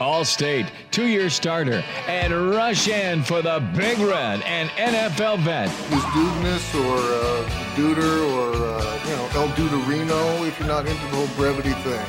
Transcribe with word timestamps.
All-State, 0.00 0.66
two-year 0.90 1.30
starter, 1.30 1.84
and 2.06 2.50
rush 2.50 2.88
in 2.88 3.22
for 3.22 3.42
the 3.42 3.62
Big 3.76 3.98
Red 3.98 4.42
and 4.42 4.68
NFL 4.70 5.38
vet. 5.40 5.68
Is 5.68 6.04
Dudeness 6.12 6.74
or 6.74 6.96
uh, 6.98 7.48
Duder 7.74 8.24
or, 8.34 8.54
uh, 8.54 9.04
you 9.04 9.16
know, 9.16 9.28
El 9.34 9.48
Duderino 9.48 10.46
if 10.46 10.58
you're 10.58 10.68
not 10.68 10.86
into 10.86 11.00
the 11.06 11.16
whole 11.16 11.36
brevity 11.36 11.72
thing. 11.82 12.06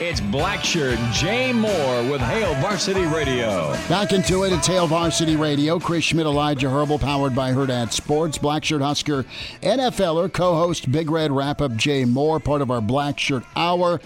It's 0.00 0.20
Blackshirt 0.20 0.96
Jay 1.12 1.52
Moore 1.52 2.08
with 2.08 2.20
Hail 2.20 2.54
Varsity 2.60 3.04
Radio. 3.06 3.72
Back 3.88 4.12
into 4.12 4.44
it. 4.44 4.52
It's 4.52 4.68
Hail 4.68 4.86
Varsity 4.86 5.34
Radio. 5.34 5.80
Chris 5.80 6.04
Schmidt, 6.04 6.24
Elijah 6.24 6.70
Herbal, 6.70 7.00
powered 7.00 7.34
by 7.34 7.50
Hurrdat 7.50 7.92
Sports. 7.92 8.38
Blackshirt 8.38 8.80
Husker, 8.80 9.24
NFLer, 9.60 10.32
co-host 10.32 10.92
Big 10.92 11.10
Red 11.10 11.32
Wrap-Up 11.32 11.74
Jay 11.74 12.04
Moore, 12.04 12.38
part 12.38 12.62
of 12.62 12.70
our 12.70 12.80
Blackshirt 12.80 13.44
Hour. 13.56 14.00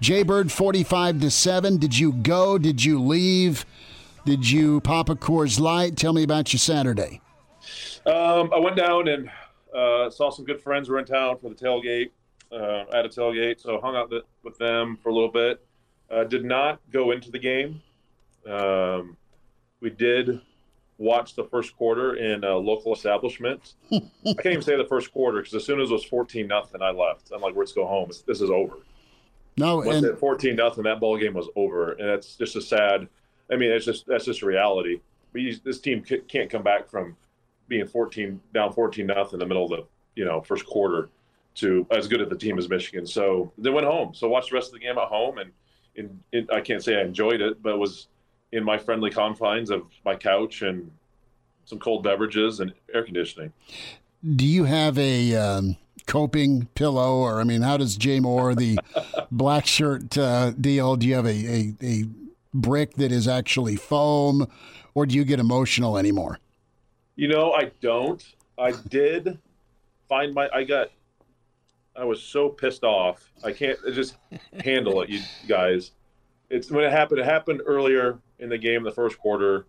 Jaybird 0.00 0.52
45 0.52 1.20
to 1.20 1.30
7. 1.30 1.78
Did 1.78 1.98
you 1.98 2.12
go? 2.12 2.58
Did 2.58 2.84
you 2.84 3.00
leave? 3.02 3.64
Did 4.24 4.50
you 4.50 4.80
pop 4.80 5.08
a 5.08 5.14
Coors 5.14 5.58
Light? 5.58 5.96
Tell 5.96 6.12
me 6.12 6.22
about 6.22 6.52
your 6.52 6.58
Saturday. 6.58 7.20
Um, 8.04 8.50
I 8.54 8.58
went 8.58 8.76
down 8.76 9.08
and 9.08 9.30
uh, 9.74 10.10
saw 10.10 10.30
some 10.30 10.44
good 10.44 10.60
friends 10.60 10.88
were 10.88 10.98
in 10.98 11.04
town 11.04 11.38
for 11.38 11.48
the 11.48 11.54
tailgate, 11.54 12.10
uh, 12.52 12.84
at 12.92 13.04
a 13.04 13.08
tailgate, 13.08 13.60
so 13.60 13.80
hung 13.80 13.96
out 13.96 14.12
with 14.42 14.58
them 14.58 14.98
for 15.02 15.08
a 15.08 15.14
little 15.14 15.30
bit. 15.30 15.64
Uh, 16.10 16.24
did 16.24 16.44
not 16.44 16.80
go 16.92 17.10
into 17.10 17.30
the 17.30 17.38
game. 17.38 17.82
Um, 18.48 19.16
we 19.80 19.90
did 19.90 20.40
watch 20.98 21.34
the 21.34 21.44
first 21.44 21.76
quarter 21.76 22.16
in 22.16 22.44
a 22.44 22.54
local 22.56 22.94
establishment. 22.94 23.74
I 23.92 24.00
can't 24.24 24.46
even 24.46 24.62
say 24.62 24.76
the 24.76 24.86
first 24.88 25.12
quarter 25.12 25.38
because 25.38 25.54
as 25.54 25.64
soon 25.64 25.80
as 25.80 25.90
it 25.90 25.92
was 25.92 26.04
14 26.04 26.46
nothing, 26.46 26.82
I 26.82 26.90
left. 26.90 27.30
I'm 27.34 27.40
like, 27.40 27.54
let's 27.56 27.72
go 27.72 27.86
home. 27.86 28.10
This 28.26 28.40
is 28.40 28.50
over. 28.50 28.76
No, 29.58 29.78
Once 29.78 29.96
and 29.96 30.06
at 30.06 30.18
14 30.18 30.56
nothing, 30.56 30.84
that 30.84 31.00
ball 31.00 31.16
game 31.18 31.34
was 31.34 31.48
over, 31.56 31.92
and 31.92 32.08
that's 32.08 32.36
just 32.36 32.56
a 32.56 32.60
sad. 32.60 33.08
I 33.50 33.56
mean, 33.56 33.70
it's 33.70 33.84
just 33.86 34.06
that's 34.06 34.24
just 34.24 34.42
a 34.42 34.46
reality. 34.46 35.00
But 35.32 35.40
you, 35.42 35.56
this 35.64 35.80
team 35.80 36.04
c- 36.04 36.22
can't 36.28 36.50
come 36.50 36.62
back 36.62 36.90
from 36.90 37.16
being 37.68 37.86
14 37.86 38.40
down 38.52 38.72
14 38.72 39.06
nothing 39.06 39.34
in 39.34 39.38
the 39.40 39.46
middle 39.46 39.64
of 39.64 39.70
the 39.70 39.86
you 40.14 40.24
know 40.24 40.40
first 40.40 40.66
quarter 40.66 41.08
to 41.56 41.86
as 41.90 42.06
good 42.06 42.20
at 42.20 42.28
the 42.28 42.36
team 42.36 42.58
as 42.58 42.68
Michigan. 42.68 43.06
So 43.06 43.52
they 43.56 43.70
went 43.70 43.86
home. 43.86 44.14
So 44.14 44.28
watched 44.28 44.50
the 44.50 44.56
rest 44.56 44.68
of 44.68 44.74
the 44.74 44.80
game 44.80 44.98
at 44.98 45.08
home, 45.08 45.38
and 45.38 45.50
in, 45.94 46.20
in, 46.32 46.46
I 46.52 46.60
can't 46.60 46.84
say 46.84 46.96
I 46.96 47.02
enjoyed 47.02 47.40
it, 47.40 47.62
but 47.62 47.72
it 47.72 47.78
was 47.78 48.08
in 48.52 48.62
my 48.62 48.76
friendly 48.76 49.10
confines 49.10 49.70
of 49.70 49.82
my 50.04 50.14
couch 50.14 50.62
and 50.62 50.90
some 51.64 51.78
cold 51.78 52.04
beverages 52.04 52.60
and 52.60 52.72
air 52.94 53.02
conditioning. 53.02 53.52
do 54.36 54.46
you 54.46 54.64
have 54.64 54.98
a 54.98 55.34
um, 55.34 55.76
coping 56.06 56.68
pillow, 56.74 57.16
or 57.16 57.40
I 57.40 57.44
mean, 57.44 57.62
how 57.62 57.76
does 57.76 57.96
Jay 57.96 58.20
Moore 58.20 58.54
the 58.54 58.78
black 59.30 59.66
shirt 59.66 60.16
uh, 60.16 60.52
deal? 60.52 60.96
Do 60.96 61.06
you 61.06 61.14
have 61.14 61.26
a, 61.26 61.30
a 61.30 61.74
a 61.82 62.04
brick 62.54 62.94
that 62.94 63.12
is 63.12 63.28
actually 63.28 63.76
foam, 63.76 64.46
or 64.94 65.06
do 65.06 65.14
you 65.14 65.24
get 65.24 65.38
emotional 65.38 65.98
anymore? 65.98 66.38
You 67.16 67.28
know, 67.28 67.52
I 67.52 67.70
don't. 67.80 68.24
I 68.58 68.72
did 68.88 69.38
find 70.08 70.34
my. 70.34 70.48
I 70.52 70.64
got. 70.64 70.90
I 71.94 72.04
was 72.04 72.22
so 72.22 72.48
pissed 72.50 72.84
off. 72.84 73.30
I 73.42 73.52
can't 73.52 73.78
just 73.94 74.16
handle 74.62 75.00
it, 75.00 75.08
you 75.08 75.20
guys. 75.48 75.92
It's 76.50 76.70
when 76.70 76.84
it 76.84 76.92
happened. 76.92 77.20
It 77.20 77.24
happened 77.24 77.62
earlier 77.64 78.18
in 78.38 78.50
the 78.50 78.58
game, 78.58 78.82
the 78.82 78.92
first 78.92 79.18
quarter, 79.18 79.66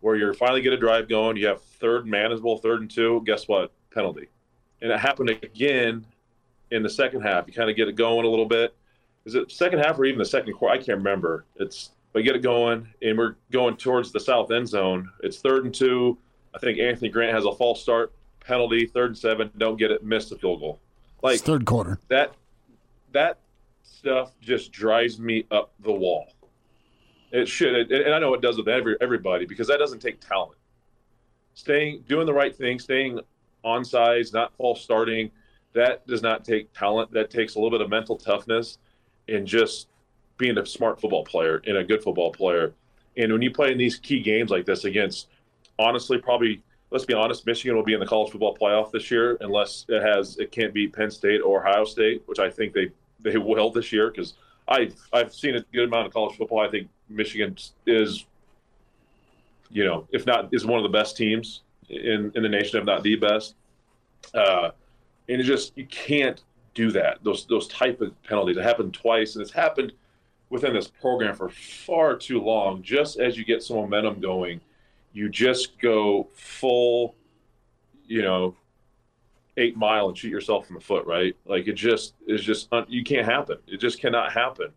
where 0.00 0.16
you're 0.16 0.32
finally 0.32 0.62
get 0.62 0.72
a 0.72 0.78
drive 0.78 1.08
going. 1.08 1.36
You 1.36 1.46
have 1.48 1.62
third 1.62 2.06
manageable, 2.06 2.56
third 2.58 2.80
and 2.80 2.90
two. 2.90 3.22
Guess 3.26 3.48
what? 3.48 3.70
Penalty. 3.92 4.28
And 4.82 4.90
it 4.92 4.98
happened 4.98 5.30
again 5.30 6.04
in 6.72 6.82
the 6.82 6.90
second 6.90 7.22
half. 7.22 7.46
You 7.46 7.54
kind 7.54 7.70
of 7.70 7.76
get 7.76 7.88
it 7.88 7.94
going 7.96 8.26
a 8.26 8.28
little 8.28 8.44
bit. 8.46 8.74
Is 9.24 9.34
it 9.36 9.50
second 9.50 9.78
half 9.78 9.98
or 9.98 10.04
even 10.04 10.18
the 10.18 10.24
second 10.24 10.52
quarter? 10.54 10.74
I 10.74 10.78
can't 10.78 10.98
remember. 10.98 11.46
It's 11.56 11.92
but 12.12 12.24
get 12.24 12.36
it 12.36 12.42
going, 12.42 12.86
and 13.00 13.16
we're 13.16 13.36
going 13.50 13.76
towards 13.76 14.12
the 14.12 14.20
south 14.20 14.50
end 14.50 14.68
zone. 14.68 15.08
It's 15.22 15.38
third 15.38 15.64
and 15.64 15.74
two. 15.74 16.18
I 16.54 16.58
think 16.58 16.78
Anthony 16.78 17.08
Grant 17.08 17.32
has 17.32 17.46
a 17.46 17.52
false 17.52 17.80
start 17.80 18.12
penalty. 18.40 18.86
Third 18.86 19.10
and 19.10 19.18
seven. 19.18 19.50
Don't 19.56 19.76
get 19.78 19.90
it. 19.90 20.04
Missed 20.04 20.28
the 20.30 20.36
field 20.36 20.60
goal. 20.60 20.80
Like 21.22 21.34
It's 21.34 21.42
third 21.42 21.64
quarter. 21.64 21.98
that. 22.08 22.34
That 23.12 23.38
stuff 23.82 24.32
just 24.40 24.72
drives 24.72 25.18
me 25.20 25.44
up 25.50 25.72
the 25.80 25.92
wall. 25.92 26.32
It 27.30 27.46
should, 27.46 27.74
it, 27.74 28.06
and 28.06 28.14
I 28.14 28.18
know 28.18 28.32
it 28.34 28.40
does 28.40 28.56
with 28.56 28.68
every 28.68 28.96
everybody 29.00 29.44
because 29.46 29.68
that 29.68 29.78
doesn't 29.78 30.00
take 30.00 30.18
talent. 30.20 30.58
Staying, 31.54 32.04
doing 32.08 32.24
the 32.26 32.32
right 32.32 32.56
thing, 32.56 32.78
staying 32.78 33.20
on 33.64 33.84
sides, 33.84 34.32
not 34.32 34.52
false 34.56 34.82
starting, 34.82 35.30
that 35.72 36.06
does 36.06 36.22
not 36.22 36.44
take 36.44 36.72
talent. 36.72 37.12
That 37.12 37.30
takes 37.30 37.54
a 37.54 37.58
little 37.58 37.70
bit 37.70 37.80
of 37.80 37.90
mental 37.90 38.16
toughness 38.16 38.78
and 39.28 39.46
just 39.46 39.88
being 40.38 40.58
a 40.58 40.66
smart 40.66 41.00
football 41.00 41.24
player 41.24 41.62
and 41.66 41.76
a 41.76 41.84
good 41.84 42.02
football 42.02 42.32
player. 42.32 42.74
And 43.16 43.32
when 43.32 43.42
you 43.42 43.50
play 43.50 43.72
in 43.72 43.78
these 43.78 43.96
key 43.96 44.20
games 44.20 44.50
like 44.50 44.66
this 44.66 44.84
against, 44.84 45.28
honestly, 45.78 46.18
probably 46.18 46.62
let's 46.90 47.04
be 47.04 47.14
honest, 47.14 47.46
Michigan 47.46 47.74
will 47.74 47.84
be 47.84 47.94
in 47.94 48.00
the 48.00 48.06
college 48.06 48.30
football 48.30 48.56
playoff 48.56 48.90
this 48.92 49.10
year 49.10 49.38
unless 49.40 49.86
it 49.88 50.02
has 50.02 50.38
it 50.38 50.52
can't 50.52 50.74
beat 50.74 50.92
Penn 50.92 51.10
State 51.10 51.40
or 51.40 51.66
Ohio 51.66 51.84
State, 51.84 52.22
which 52.26 52.38
I 52.38 52.50
think 52.50 52.74
they 52.74 52.90
they 53.20 53.36
will 53.36 53.70
this 53.70 53.92
year 53.92 54.10
because 54.10 54.34
I 54.68 54.90
I've 55.12 55.32
seen 55.32 55.56
a 55.56 55.60
good 55.72 55.88
amount 55.88 56.06
of 56.06 56.12
college 56.12 56.36
football. 56.36 56.60
I 56.60 56.68
think 56.68 56.88
Michigan 57.08 57.56
is, 57.86 58.26
you 59.70 59.84
know, 59.84 60.06
if 60.12 60.26
not 60.26 60.52
is 60.52 60.66
one 60.66 60.78
of 60.78 60.82
the 60.82 60.96
best 60.96 61.16
teams 61.16 61.62
in 61.92 62.32
in 62.34 62.42
the 62.42 62.48
nation, 62.48 62.78
if 62.80 62.84
not 62.84 63.02
the 63.02 63.16
best. 63.16 63.54
Uh, 64.34 64.70
and 65.28 65.40
it 65.40 65.44
just 65.44 65.76
you 65.76 65.86
can't 65.86 66.42
do 66.74 66.90
that. 66.92 67.18
Those 67.22 67.46
those 67.46 67.68
type 67.68 68.00
of 68.00 68.20
penalties. 68.22 68.56
It 68.56 68.62
happened 68.62 68.94
twice, 68.94 69.34
and 69.34 69.42
it's 69.42 69.52
happened 69.52 69.92
within 70.50 70.74
this 70.74 70.88
program 70.88 71.34
for 71.34 71.48
far 71.48 72.16
too 72.16 72.40
long. 72.40 72.82
Just 72.82 73.18
as 73.18 73.36
you 73.36 73.44
get 73.44 73.62
some 73.62 73.76
momentum 73.76 74.20
going, 74.20 74.60
you 75.12 75.28
just 75.28 75.78
go 75.78 76.28
full, 76.34 77.14
you 78.06 78.22
know, 78.22 78.54
eight 79.56 79.76
mile 79.76 80.08
and 80.08 80.16
shoot 80.16 80.30
yourself 80.30 80.68
in 80.68 80.74
the 80.74 80.80
foot. 80.80 81.06
Right? 81.06 81.36
Like 81.46 81.68
it 81.68 81.74
just 81.74 82.14
is 82.26 82.42
just 82.42 82.68
you 82.88 83.04
can't 83.04 83.26
happen. 83.26 83.58
It 83.66 83.78
just 83.78 84.00
cannot 84.00 84.32
happen. 84.32 84.68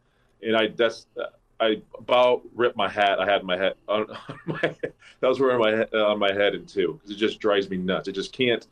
And 0.43 0.55
I 0.55 0.67
that's 0.67 1.07
I 1.59 1.81
about 1.97 2.41
ripped 2.53 2.75
my 2.75 2.89
hat. 2.89 3.19
I 3.19 3.25
had 3.25 3.43
my 3.43 3.57
head 3.57 3.73
on, 3.87 4.05
on 4.29 4.39
my 4.45 4.57
that 5.19 5.27
was 5.27 5.39
wearing 5.39 5.59
my 5.59 5.71
head, 5.71 5.89
uh, 5.93 6.07
on 6.07 6.19
my 6.19 6.33
head 6.33 6.55
in 6.55 6.65
two 6.65 6.93
because 6.93 7.11
it 7.11 7.19
just 7.19 7.39
drives 7.39 7.69
me 7.69 7.77
nuts. 7.77 8.07
It 8.07 8.13
just 8.13 8.33
can't. 8.33 8.65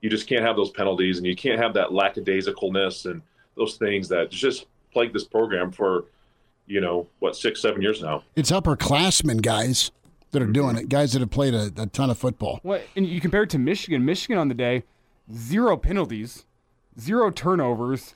You 0.00 0.08
just 0.08 0.26
can't 0.26 0.42
have 0.42 0.56
those 0.56 0.70
penalties, 0.70 1.18
and 1.18 1.26
you 1.26 1.36
can't 1.36 1.60
have 1.60 1.74
that 1.74 1.88
lackadaisicalness 1.88 3.10
and 3.10 3.20
those 3.56 3.76
things 3.76 4.08
that 4.08 4.30
just 4.30 4.66
plague 4.92 5.12
this 5.12 5.24
program 5.24 5.70
for, 5.70 6.06
you 6.66 6.80
know, 6.80 7.06
what 7.18 7.36
six, 7.36 7.60
seven 7.60 7.82
years 7.82 8.02
now. 8.02 8.22
It's 8.34 8.50
upperclassmen 8.50 9.42
guys 9.42 9.90
that 10.30 10.40
are 10.42 10.46
doing 10.46 10.76
it. 10.76 10.88
Guys 10.88 11.12
that 11.12 11.20
have 11.20 11.30
played 11.30 11.54
a, 11.54 11.70
a 11.76 11.86
ton 11.86 12.10
of 12.10 12.18
football. 12.18 12.60
What 12.62 12.82
and 12.96 13.06
you 13.06 13.20
compare 13.20 13.42
it 13.42 13.50
to 13.50 13.58
Michigan. 13.58 14.04
Michigan 14.04 14.38
on 14.38 14.48
the 14.48 14.54
day, 14.54 14.84
zero 15.32 15.76
penalties, 15.76 16.44
zero 16.98 17.30
turnovers. 17.30 18.14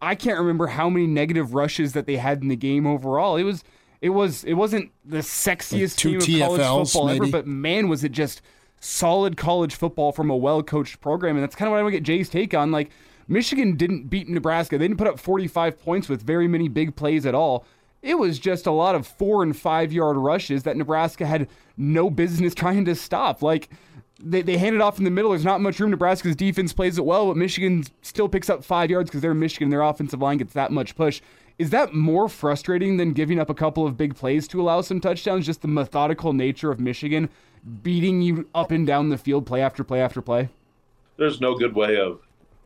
I 0.00 0.14
can't 0.14 0.38
remember 0.38 0.68
how 0.68 0.90
many 0.90 1.06
negative 1.06 1.54
rushes 1.54 1.92
that 1.94 2.06
they 2.06 2.16
had 2.16 2.42
in 2.42 2.48
the 2.48 2.56
game 2.56 2.86
overall. 2.86 3.36
It 3.36 3.44
was 3.44 3.64
it 4.00 4.10
was 4.10 4.44
it 4.44 4.54
wasn't 4.54 4.92
the 5.04 5.18
sexiest 5.18 5.96
two 5.96 6.20
team 6.20 6.42
of 6.42 6.48
college 6.48 6.60
TFLs 6.60 6.92
football 6.92 7.08
ever, 7.10 7.26
but 7.28 7.46
man, 7.46 7.88
was 7.88 8.04
it 8.04 8.12
just 8.12 8.42
solid 8.80 9.36
college 9.36 9.74
football 9.74 10.12
from 10.12 10.30
a 10.30 10.36
well 10.36 10.62
coached 10.62 11.00
program. 11.00 11.36
And 11.36 11.42
that's 11.42 11.56
kind 11.56 11.68
of 11.68 11.72
what 11.72 11.78
I 11.78 11.82
want 11.82 11.94
to 11.94 11.98
get 11.98 12.04
Jay's 12.04 12.28
take 12.28 12.54
on. 12.54 12.70
Like 12.70 12.90
Michigan 13.28 13.76
didn't 13.76 14.08
beat 14.08 14.28
Nebraska. 14.28 14.78
They 14.78 14.86
didn't 14.86 14.98
put 14.98 15.08
up 15.08 15.18
45 15.18 15.80
points 15.80 16.08
with 16.08 16.22
very 16.22 16.48
many 16.48 16.68
big 16.68 16.96
plays 16.96 17.26
at 17.26 17.34
all. 17.34 17.64
It 18.02 18.18
was 18.18 18.38
just 18.38 18.66
a 18.66 18.70
lot 18.70 18.94
of 18.94 19.06
four 19.06 19.42
and 19.42 19.56
five 19.56 19.92
yard 19.92 20.16
rushes 20.16 20.62
that 20.62 20.76
Nebraska 20.76 21.26
had 21.26 21.48
no 21.76 22.10
business 22.10 22.54
trying 22.54 22.84
to 22.84 22.94
stop. 22.94 23.42
Like 23.42 23.68
they, 24.20 24.42
they 24.42 24.56
hand 24.56 24.74
it 24.74 24.80
off 24.80 24.98
in 24.98 25.04
the 25.04 25.10
middle. 25.10 25.30
There's 25.30 25.44
not 25.44 25.60
much 25.60 25.78
room. 25.78 25.90
Nebraska's 25.90 26.36
defense 26.36 26.72
plays 26.72 26.98
it 26.98 27.04
well, 27.04 27.26
but 27.28 27.36
Michigan 27.36 27.84
still 28.02 28.28
picks 28.28 28.48
up 28.48 28.64
five 28.64 28.90
yards 28.90 29.10
because 29.10 29.20
they're 29.20 29.34
Michigan. 29.34 29.70
Their 29.70 29.82
offensive 29.82 30.20
line 30.20 30.38
gets 30.38 30.54
that 30.54 30.72
much 30.72 30.96
push. 30.96 31.20
Is 31.58 31.70
that 31.70 31.94
more 31.94 32.28
frustrating 32.28 32.96
than 32.98 33.12
giving 33.12 33.38
up 33.38 33.48
a 33.48 33.54
couple 33.54 33.86
of 33.86 33.96
big 33.96 34.14
plays 34.14 34.46
to 34.48 34.60
allow 34.60 34.82
some 34.82 35.00
touchdowns? 35.00 35.46
Just 35.46 35.62
the 35.62 35.68
methodical 35.68 36.32
nature 36.32 36.70
of 36.70 36.80
Michigan 36.80 37.30
beating 37.82 38.22
you 38.22 38.48
up 38.54 38.70
and 38.70 38.86
down 38.86 39.08
the 39.08 39.18
field, 39.18 39.46
play 39.46 39.60
after 39.60 39.82
play 39.82 40.00
after 40.00 40.20
play. 40.20 40.48
There's 41.16 41.40
no 41.40 41.56
good 41.56 41.74
way 41.74 41.98
of 41.98 42.20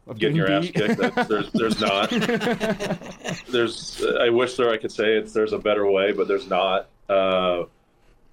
of 0.06 0.18
getting 0.18 0.36
your 0.36 0.50
ass 0.50 0.68
kicked. 0.70 0.98
That's, 0.98 1.28
there's 1.28 1.52
there's 1.52 1.80
not. 1.80 2.10
there's 3.48 4.04
I 4.20 4.28
wish 4.28 4.56
there 4.56 4.70
I 4.70 4.76
could 4.76 4.90
say 4.90 5.14
it's 5.14 5.32
there's 5.32 5.52
a 5.52 5.58
better 5.58 5.88
way, 5.90 6.12
but 6.12 6.26
there's 6.26 6.48
not. 6.48 6.88
Uh, 7.08 7.64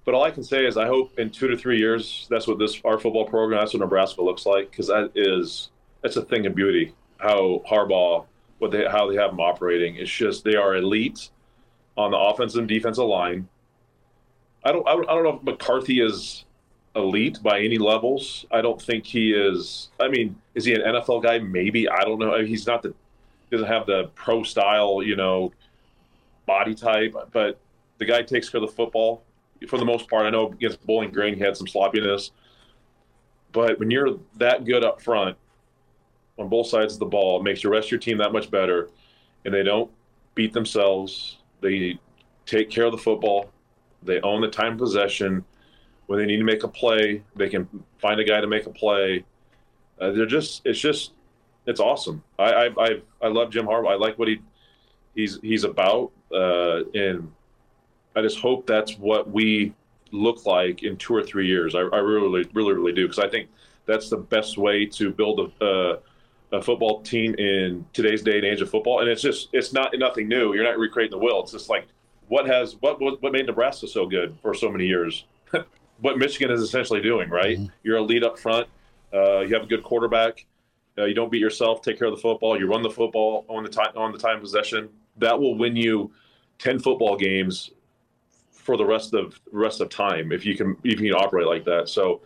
but 0.04 0.14
all 0.14 0.22
I 0.22 0.30
can 0.30 0.44
say 0.44 0.66
is 0.66 0.76
I 0.76 0.86
hope 0.86 1.18
in 1.18 1.30
two 1.30 1.48
to 1.48 1.56
three 1.56 1.78
years 1.78 2.26
that's 2.30 2.46
what 2.46 2.58
this 2.58 2.80
our 2.84 2.98
football 2.98 3.26
program 3.26 3.60
that's 3.60 3.74
what 3.74 3.80
Nebraska 3.80 4.22
looks 4.22 4.46
like 4.46 4.70
because 4.70 4.86
that 4.88 5.12
is 5.14 5.70
that's 6.02 6.16
a 6.16 6.22
thing 6.22 6.46
of 6.46 6.54
beauty 6.54 6.94
how 7.18 7.62
Harbaugh 7.68 8.26
what 8.58 8.70
they 8.70 8.84
how 8.86 9.10
they 9.10 9.16
have 9.16 9.30
them 9.30 9.40
operating. 9.40 9.96
It's 9.96 10.10
just 10.10 10.44
they 10.44 10.56
are 10.56 10.76
elite 10.76 11.30
on 11.96 12.10
the 12.10 12.16
offensive 12.16 12.60
and 12.60 12.68
defensive 12.68 13.04
line. 13.04 13.48
I 14.64 14.72
don't 14.72 14.86
I 14.88 14.94
don't, 14.94 15.24
know 15.24 15.36
if 15.36 15.42
McCarthy 15.42 16.00
is 16.00 16.44
elite 16.96 17.38
by 17.42 17.60
any 17.60 17.78
levels. 17.78 18.44
I 18.50 18.60
don't 18.60 18.80
think 18.80 19.06
he 19.06 19.32
is. 19.32 19.90
I 20.00 20.08
mean, 20.08 20.36
is 20.54 20.64
he 20.64 20.74
an 20.74 20.82
NFL 20.82 21.22
guy? 21.22 21.38
Maybe. 21.38 21.88
I 21.88 22.02
don't 22.02 22.18
know. 22.18 22.44
He's 22.44 22.66
not 22.66 22.82
the 22.82 22.94
doesn't 23.50 23.66
have 23.66 23.86
the 23.86 24.10
pro 24.14 24.42
style, 24.42 25.02
you 25.02 25.16
know, 25.16 25.52
body 26.44 26.74
type, 26.74 27.14
but 27.32 27.58
the 27.96 28.04
guy 28.04 28.20
takes 28.20 28.50
care 28.50 28.60
of 28.60 28.68
the 28.68 28.74
football 28.74 29.22
for 29.66 29.78
the 29.78 29.84
most 29.84 30.08
part. 30.08 30.26
I 30.26 30.30
know 30.30 30.48
against 30.48 30.84
Bowling 30.86 31.10
Green 31.10 31.34
he 31.34 31.40
had 31.40 31.56
some 31.56 31.66
sloppiness, 31.66 32.32
but 33.52 33.78
when 33.78 33.90
you're 33.90 34.18
that 34.36 34.64
good 34.64 34.84
up 34.84 35.00
front 35.02 35.36
on 36.38 36.48
both 36.48 36.68
sides 36.68 36.94
of 36.94 37.00
the 37.00 37.06
ball, 37.06 37.40
it 37.40 37.42
makes 37.42 37.62
the 37.62 37.68
rest 37.68 37.88
of 37.88 37.92
your 37.92 38.00
team 38.00 38.18
that 38.18 38.32
much 38.32 38.50
better, 38.50 38.90
and 39.44 39.52
they 39.52 39.62
don't 39.62 39.90
beat 40.34 40.52
themselves. 40.52 41.38
They 41.60 41.98
take 42.46 42.70
care 42.70 42.84
of 42.84 42.92
the 42.92 42.98
football. 42.98 43.50
They 44.02 44.20
own 44.20 44.40
the 44.40 44.48
time 44.48 44.78
possession. 44.78 45.44
When 46.06 46.18
they 46.18 46.26
need 46.26 46.38
to 46.38 46.44
make 46.44 46.62
a 46.62 46.68
play, 46.68 47.22
they 47.36 47.48
can 47.48 47.68
find 47.98 48.20
a 48.20 48.24
guy 48.24 48.40
to 48.40 48.46
make 48.46 48.66
a 48.66 48.70
play. 48.70 49.24
Uh, 50.00 50.12
they're 50.12 50.26
just, 50.26 50.62
it's 50.64 50.78
just, 50.78 51.12
it's 51.66 51.80
awesome. 51.80 52.22
I, 52.38 52.52
I, 52.52 52.66
I, 52.78 53.02
I 53.20 53.28
love 53.28 53.50
Jim 53.50 53.66
Harbaugh. 53.66 53.90
I 53.90 53.96
like 53.96 54.18
what 54.18 54.28
he, 54.28 54.38
he's, 55.14 55.38
he's 55.42 55.64
about. 55.64 56.12
Uh, 56.32 56.84
and 56.94 57.30
I 58.18 58.22
just 58.22 58.40
hope 58.40 58.66
that's 58.66 58.98
what 58.98 59.30
we 59.30 59.72
look 60.10 60.44
like 60.44 60.82
in 60.82 60.96
two 60.96 61.14
or 61.14 61.22
three 61.22 61.46
years. 61.46 61.74
I, 61.74 61.80
I 61.80 61.98
really, 61.98 62.48
really, 62.52 62.72
really 62.72 62.92
do. 62.92 63.06
Cause 63.06 63.18
I 63.18 63.28
think 63.28 63.48
that's 63.86 64.10
the 64.10 64.16
best 64.16 64.58
way 64.58 64.86
to 64.86 65.10
build 65.10 65.52
a, 65.60 65.64
uh, 65.64 65.98
a 66.52 66.62
football 66.62 67.02
team 67.02 67.34
in 67.34 67.84
today's 67.92 68.22
day 68.22 68.36
and 68.36 68.44
age 68.44 68.60
of 68.60 68.70
football. 68.70 69.00
And 69.00 69.08
it's 69.08 69.22
just, 69.22 69.48
it's 69.52 69.72
not 69.72 69.92
nothing 69.96 70.28
new. 70.28 70.54
You're 70.54 70.64
not 70.64 70.78
recreating 70.78 71.12
the 71.12 71.24
wheel. 71.24 71.40
It's 71.42 71.52
just 71.52 71.68
like, 71.68 71.86
what 72.26 72.46
has, 72.46 72.76
what, 72.80 73.00
what, 73.00 73.22
what 73.22 73.32
made 73.32 73.46
Nebraska 73.46 73.86
so 73.86 74.06
good 74.06 74.36
for 74.42 74.52
so 74.52 74.70
many 74.70 74.86
years? 74.86 75.24
what 76.00 76.18
Michigan 76.18 76.50
is 76.50 76.60
essentially 76.60 77.00
doing, 77.00 77.30
right? 77.30 77.58
Mm-hmm. 77.58 77.72
You're 77.82 77.98
a 77.98 78.02
lead 78.02 78.24
up 78.24 78.38
front. 78.38 78.66
Uh, 79.12 79.40
you 79.40 79.54
have 79.54 79.62
a 79.62 79.66
good 79.66 79.82
quarterback. 79.82 80.44
Uh, 80.98 81.04
you 81.04 81.14
don't 81.14 81.30
beat 81.30 81.40
yourself. 81.40 81.82
Take 81.82 81.98
care 81.98 82.08
of 82.08 82.14
the 82.14 82.20
football. 82.20 82.58
You 82.58 82.66
run 82.66 82.82
the 82.82 82.90
football 82.90 83.44
on 83.48 83.62
the 83.62 83.68
time 83.68 83.92
on 83.96 84.10
the 84.10 84.18
time 84.18 84.40
possession. 84.40 84.88
That 85.18 85.38
will 85.38 85.56
win 85.56 85.76
you 85.76 86.10
ten 86.58 86.80
football 86.80 87.16
games 87.16 87.70
for 88.68 88.76
the 88.76 88.84
rest 88.84 89.14
of 89.14 89.40
rest 89.50 89.80
of 89.80 89.88
time 89.88 90.30
if 90.30 90.44
you 90.44 90.54
can 90.54 90.76
if 90.84 91.00
you 91.00 91.10
can 91.10 91.18
operate 91.18 91.46
like 91.46 91.64
that. 91.64 91.88
So, 91.88 92.20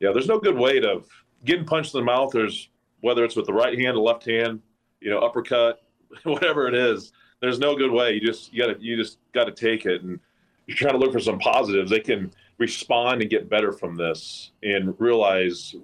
yeah, 0.00 0.10
there's 0.12 0.28
no 0.28 0.38
good 0.38 0.54
way 0.54 0.80
to 0.80 1.02
getting 1.46 1.64
punched 1.64 1.94
in 1.94 2.00
the 2.00 2.04
mouth. 2.04 2.30
There's 2.30 2.68
whether 3.00 3.24
it's 3.24 3.34
with 3.34 3.46
the 3.46 3.52
right 3.54 3.78
hand, 3.78 3.96
the 3.96 4.02
left 4.02 4.26
hand, 4.26 4.60
you 5.00 5.08
know, 5.08 5.20
uppercut, 5.20 5.80
whatever 6.24 6.68
it 6.68 6.74
is. 6.74 7.12
There's 7.40 7.58
no 7.58 7.74
good 7.74 7.90
way. 7.90 8.12
You 8.12 8.20
just 8.20 8.52
you 8.52 8.62
gotta 8.62 8.76
you 8.80 8.98
just 8.98 9.16
got 9.32 9.44
to 9.44 9.52
take 9.52 9.86
it 9.86 10.02
and 10.02 10.20
you're 10.66 10.76
trying 10.76 10.92
to 10.92 10.98
look 10.98 11.12
for 11.12 11.20
some 11.20 11.38
positives. 11.38 11.90
They 11.90 12.00
can 12.00 12.30
respond 12.58 13.22
and 13.22 13.30
get 13.30 13.48
better 13.48 13.72
from 13.72 13.96
this 13.96 14.50
and 14.62 14.94
realize 14.98 15.74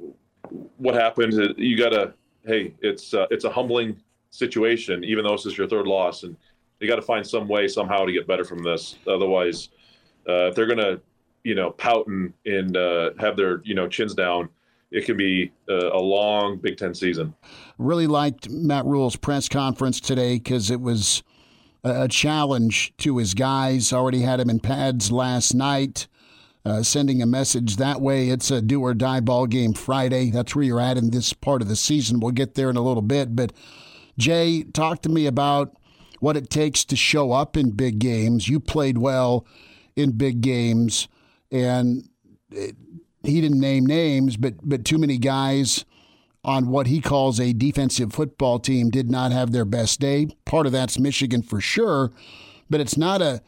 what 0.76 0.94
happened. 0.94 1.32
You 1.56 1.78
got 1.78 1.90
to, 1.90 2.12
hey, 2.44 2.74
it's 2.82 3.14
uh, 3.14 3.26
it's 3.30 3.44
a 3.44 3.50
humbling 3.50 3.96
situation, 4.28 5.02
even 5.02 5.24
though 5.24 5.32
this 5.32 5.46
is 5.46 5.56
your 5.56 5.66
third 5.66 5.86
loss, 5.86 6.24
and 6.24 6.36
you 6.80 6.88
got 6.88 6.96
to 6.96 7.02
find 7.02 7.26
some 7.26 7.48
way 7.48 7.68
somehow 7.68 8.04
to 8.04 8.12
get 8.12 8.26
better 8.26 8.44
from 8.44 8.62
this. 8.62 8.96
Otherwise, 9.06 9.68
uh, 10.28 10.48
if 10.48 10.54
they're 10.54 10.66
gonna, 10.66 11.00
you 11.44 11.54
know, 11.54 11.70
pout 11.70 12.06
and, 12.06 12.32
and 12.46 12.76
uh, 12.76 13.10
have 13.18 13.36
their 13.36 13.62
you 13.64 13.74
know 13.74 13.88
chins 13.88 14.14
down, 14.14 14.48
it 14.90 15.04
could 15.04 15.16
be 15.16 15.52
a, 15.68 15.74
a 15.74 16.00
long 16.00 16.56
Big 16.56 16.76
Ten 16.76 16.94
season. 16.94 17.34
Really 17.78 18.06
liked 18.06 18.48
Matt 18.50 18.84
Rhule's 18.84 19.16
press 19.16 19.48
conference 19.48 20.00
today 20.00 20.34
because 20.34 20.70
it 20.70 20.80
was 20.80 21.22
a 21.84 22.08
challenge 22.08 22.92
to 22.98 23.18
his 23.18 23.34
guys. 23.34 23.92
Already 23.92 24.20
had 24.20 24.40
him 24.40 24.50
in 24.50 24.60
pads 24.60 25.10
last 25.10 25.54
night 25.54 26.08
uh, 26.64 26.82
sending 26.82 27.22
a 27.22 27.26
message 27.26 27.76
that 27.76 28.00
way. 28.00 28.28
It's 28.28 28.50
a 28.50 28.60
do 28.60 28.82
or 28.82 28.94
die 28.94 29.20
ball 29.20 29.46
game 29.46 29.72
Friday. 29.72 30.30
That's 30.30 30.54
where 30.54 30.64
you're 30.64 30.80
at 30.80 30.98
in 30.98 31.10
this 31.10 31.32
part 31.32 31.62
of 31.62 31.68
the 31.68 31.76
season. 31.76 32.20
We'll 32.20 32.32
get 32.32 32.54
there 32.54 32.70
in 32.70 32.76
a 32.76 32.82
little 32.82 33.02
bit. 33.02 33.34
But 33.34 33.52
Jay, 34.18 34.64
talk 34.64 35.02
to 35.02 35.08
me 35.08 35.26
about 35.26 35.76
what 36.20 36.36
it 36.36 36.48
takes 36.48 36.84
to 36.84 36.96
show 36.96 37.32
up 37.32 37.56
in 37.56 37.72
big 37.72 37.98
games. 37.98 38.48
You 38.48 38.60
played 38.60 38.98
well 38.98 39.44
in 39.96 40.12
big 40.12 40.40
games, 40.40 41.08
and 41.50 42.08
it, 42.50 42.76
he 43.24 43.40
didn't 43.40 43.60
name 43.60 43.84
names, 43.84 44.36
but 44.36 44.54
but 44.62 44.84
too 44.84 44.98
many 44.98 45.18
guys 45.18 45.84
on 46.42 46.68
what 46.68 46.86
he 46.86 47.00
calls 47.00 47.38
a 47.38 47.52
defensive 47.52 48.12
football 48.12 48.58
team 48.58 48.88
did 48.88 49.10
not 49.10 49.32
have 49.32 49.52
their 49.52 49.66
best 49.66 50.00
day. 50.00 50.28
Part 50.46 50.66
of 50.66 50.72
that's 50.72 50.98
Michigan 50.98 51.42
for 51.42 51.60
sure, 51.60 52.12
but 52.70 52.80
it's 52.80 52.96
not 52.96 53.20
a 53.20 53.42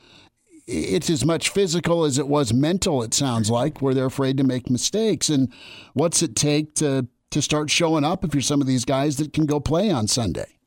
it's 0.67 1.11
as 1.11 1.25
much 1.25 1.49
physical 1.49 2.05
as 2.05 2.19
it 2.19 2.29
was 2.29 2.53
mental, 2.53 3.03
it 3.03 3.15
sounds 3.15 3.51
like, 3.51 3.83
where 3.83 3.95
they're 3.95 4.07
afraid 4.07 4.37
to 4.37 4.45
make 4.45 4.71
mistakes. 4.71 5.29
And 5.29 5.53
what's 5.95 6.23
it 6.23 6.37
take 6.37 6.75
to, 6.77 7.09
to 7.31 7.43
start 7.43 7.69
showing 7.69 8.05
up 8.05 8.25
if 8.25 8.35
you're 8.35 8.43
some 8.43 8.61
of 8.61 8.67
these 8.67 8.85
guys 8.85 9.17
that 9.17 9.33
can 9.33 9.47
go 9.47 9.59
play 9.59 9.91
on 9.91 10.07
Sunday? 10.07 10.59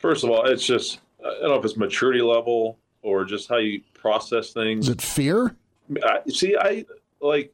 First 0.00 0.24
of 0.24 0.30
all, 0.30 0.46
it's 0.46 0.64
just, 0.64 1.00
I 1.20 1.28
don't 1.40 1.50
know 1.50 1.54
if 1.54 1.64
it's 1.64 1.76
maturity 1.76 2.22
level 2.22 2.78
or 3.02 3.24
just 3.24 3.48
how 3.48 3.58
you 3.58 3.82
process 3.94 4.52
things. 4.52 4.88
Is 4.88 4.94
it 4.94 5.02
fear? 5.02 5.54
I, 6.02 6.20
see, 6.28 6.56
I 6.56 6.86
like 7.20 7.52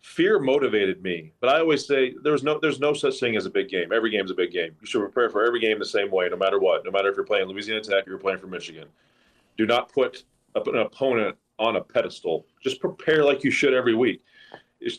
fear 0.00 0.38
motivated 0.38 1.02
me, 1.02 1.32
but 1.40 1.48
I 1.50 1.60
always 1.60 1.86
say 1.86 2.14
there's 2.22 2.42
no 2.42 2.58
there's 2.60 2.80
no 2.80 2.92
such 2.92 3.20
thing 3.20 3.36
as 3.36 3.46
a 3.46 3.50
big 3.50 3.68
game. 3.68 3.92
Every 3.92 4.10
game 4.10 4.24
is 4.24 4.30
a 4.30 4.34
big 4.34 4.50
game. 4.50 4.74
You 4.80 4.86
should 4.86 5.00
prepare 5.00 5.30
for 5.30 5.46
every 5.46 5.60
game 5.60 5.78
the 5.78 5.84
same 5.84 6.10
way, 6.10 6.28
no 6.28 6.36
matter 6.36 6.58
what. 6.58 6.84
No 6.84 6.90
matter 6.90 7.08
if 7.08 7.16
you're 7.16 7.24
playing 7.24 7.46
Louisiana 7.48 7.80
Tech 7.80 8.06
or 8.06 8.10
you're 8.10 8.18
playing 8.18 8.38
for 8.38 8.46
Michigan. 8.46 8.88
Do 9.56 9.66
not 9.66 9.92
put 9.92 10.24
an 10.54 10.78
opponent 10.78 11.36
on 11.58 11.76
a 11.76 11.80
pedestal. 11.80 12.46
Just 12.62 12.80
prepare 12.80 13.24
like 13.24 13.44
you 13.44 13.50
should 13.52 13.74
every 13.74 13.94
week, 13.94 14.22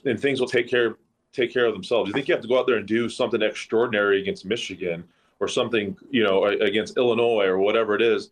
and 0.05 0.19
things 0.19 0.39
will 0.39 0.47
take 0.47 0.69
care 0.69 0.95
take 1.33 1.51
care 1.51 1.65
of 1.65 1.73
themselves. 1.73 2.07
You 2.07 2.13
think 2.13 2.29
you 2.29 2.33
have 2.33 2.41
to 2.41 2.47
go 2.47 2.57
out 2.57 2.65
there 2.65 2.77
and 2.77 2.87
do 2.87 3.09
something 3.09 3.41
extraordinary 3.41 4.21
against 4.21 4.45
Michigan 4.45 5.03
or 5.39 5.47
something, 5.47 5.97
you 6.09 6.23
know, 6.23 6.45
against 6.45 6.97
Illinois 6.97 7.45
or 7.45 7.59
whatever 7.59 7.95
it 7.95 8.01
is. 8.01 8.31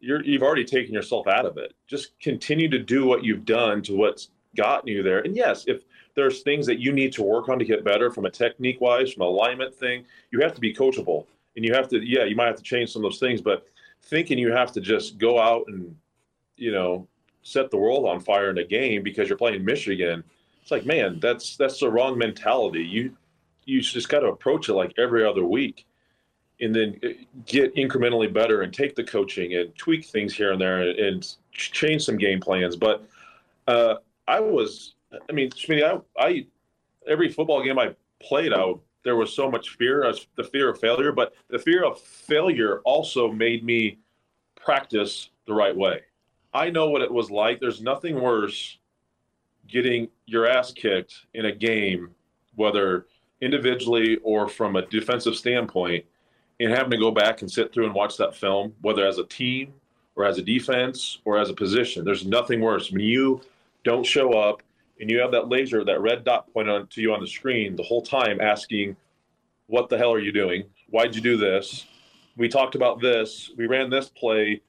You're, 0.00 0.22
you've 0.22 0.42
already 0.42 0.64
taken 0.64 0.92
yourself 0.92 1.26
out 1.26 1.46
of 1.46 1.56
it. 1.56 1.74
Just 1.86 2.18
continue 2.20 2.68
to 2.68 2.78
do 2.78 3.06
what 3.06 3.24
you've 3.24 3.44
done 3.44 3.82
to 3.82 3.96
what's 3.96 4.28
gotten 4.54 4.88
you 4.88 5.02
there. 5.02 5.20
And 5.20 5.34
yes, 5.34 5.64
if 5.66 5.82
there's 6.14 6.42
things 6.42 6.66
that 6.66 6.78
you 6.78 6.92
need 6.92 7.12
to 7.14 7.22
work 7.22 7.48
on 7.48 7.58
to 7.58 7.64
get 7.64 7.84
better 7.84 8.10
from 8.10 8.26
a 8.26 8.30
technique 8.30 8.80
wise, 8.80 9.12
from 9.12 9.22
alignment 9.22 9.74
thing, 9.74 10.04
you 10.30 10.40
have 10.40 10.54
to 10.54 10.60
be 10.60 10.74
coachable. 10.74 11.26
And 11.56 11.64
you 11.64 11.72
have 11.72 11.88
to, 11.88 12.06
yeah, 12.06 12.24
you 12.24 12.36
might 12.36 12.46
have 12.46 12.56
to 12.56 12.62
change 12.62 12.92
some 12.92 13.04
of 13.04 13.10
those 13.10 13.20
things, 13.20 13.40
but 13.40 13.66
thinking 14.02 14.38
you 14.38 14.52
have 14.52 14.72
to 14.72 14.80
just 14.80 15.18
go 15.18 15.40
out 15.40 15.64
and 15.68 15.96
you 16.56 16.72
know 16.72 17.06
set 17.42 17.70
the 17.70 17.76
world 17.76 18.06
on 18.06 18.20
fire 18.20 18.50
in 18.50 18.58
a 18.58 18.64
game 18.64 19.02
because 19.02 19.28
you're 19.28 19.38
playing 19.38 19.64
Michigan. 19.64 20.24
It's 20.62 20.70
like, 20.70 20.86
man, 20.86 21.20
that's 21.20 21.56
that's 21.56 21.80
the 21.80 21.90
wrong 21.90 22.16
mentality. 22.18 22.82
You 22.82 23.16
you 23.64 23.80
just 23.80 24.08
got 24.08 24.20
to 24.20 24.28
approach 24.28 24.68
it 24.68 24.74
like 24.74 24.94
every 24.98 25.26
other 25.26 25.44
week, 25.44 25.86
and 26.60 26.74
then 26.74 27.00
uh, 27.04 27.08
get 27.46 27.74
incrementally 27.74 28.32
better 28.32 28.62
and 28.62 28.72
take 28.72 28.94
the 28.94 29.04
coaching 29.04 29.54
and 29.54 29.76
tweak 29.76 30.04
things 30.04 30.34
here 30.34 30.52
and 30.52 30.60
there 30.60 30.82
and, 30.82 30.98
and 30.98 31.34
change 31.52 32.04
some 32.04 32.16
game 32.16 32.40
plans. 32.40 32.76
But 32.76 33.06
uh, 33.66 33.96
I 34.28 34.40
was, 34.40 34.94
I 35.28 35.32
mean, 35.32 35.50
I, 35.70 36.00
I 36.18 36.46
every 37.06 37.30
football 37.30 37.62
game 37.62 37.78
I 37.78 37.94
played 38.20 38.52
out 38.52 38.80
there 39.04 39.16
was 39.16 39.34
so 39.34 39.50
much 39.50 39.76
fear, 39.76 40.04
as 40.04 40.26
the 40.36 40.44
fear 40.44 40.70
of 40.70 40.80
failure, 40.80 41.12
but 41.12 41.34
the 41.48 41.58
fear 41.58 41.84
of 41.84 42.00
failure 42.00 42.80
also 42.84 43.30
made 43.30 43.62
me 43.62 43.98
practice 44.56 45.28
the 45.46 45.52
right 45.52 45.76
way. 45.76 46.00
I 46.54 46.70
know 46.70 46.88
what 46.88 47.02
it 47.02 47.12
was 47.12 47.30
like. 47.30 47.60
There's 47.60 47.82
nothing 47.82 48.20
worse 48.20 48.78
getting 49.68 50.08
your 50.26 50.46
ass 50.46 50.72
kicked 50.72 51.26
in 51.34 51.46
a 51.46 51.52
game, 51.52 52.14
whether 52.54 53.06
individually 53.40 54.18
or 54.22 54.48
from 54.48 54.76
a 54.76 54.86
defensive 54.86 55.36
standpoint, 55.36 56.04
and 56.60 56.70
having 56.70 56.90
to 56.90 56.98
go 56.98 57.10
back 57.10 57.42
and 57.42 57.50
sit 57.50 57.72
through 57.72 57.86
and 57.86 57.94
watch 57.94 58.16
that 58.16 58.34
film, 58.34 58.74
whether 58.80 59.06
as 59.06 59.18
a 59.18 59.24
team 59.24 59.74
or 60.16 60.24
as 60.24 60.38
a 60.38 60.42
defense 60.42 61.18
or 61.24 61.38
as 61.38 61.50
a 61.50 61.54
position. 61.54 62.04
There's 62.04 62.26
nothing 62.26 62.60
worse 62.60 62.90
when 62.90 63.00
you 63.00 63.40
don't 63.82 64.06
show 64.06 64.32
up 64.32 64.62
and 65.00 65.10
you 65.10 65.18
have 65.18 65.32
that 65.32 65.48
laser, 65.48 65.84
that 65.84 66.00
red 66.00 66.24
dot 66.24 66.52
pointed 66.52 66.74
on, 66.74 66.86
to 66.88 67.00
you 67.00 67.12
on 67.12 67.20
the 67.20 67.26
screen 67.26 67.76
the 67.76 67.82
whole 67.82 68.02
time 68.02 68.40
asking, 68.40 68.96
What 69.66 69.88
the 69.88 69.98
hell 69.98 70.12
are 70.12 70.20
you 70.20 70.32
doing? 70.32 70.64
Why'd 70.90 71.14
you 71.14 71.20
do 71.20 71.36
this? 71.36 71.86
We 72.36 72.48
talked 72.48 72.74
about 72.74 73.00
this. 73.00 73.50
We 73.56 73.66
ran 73.66 73.90
this 73.90 74.08
play 74.08 74.60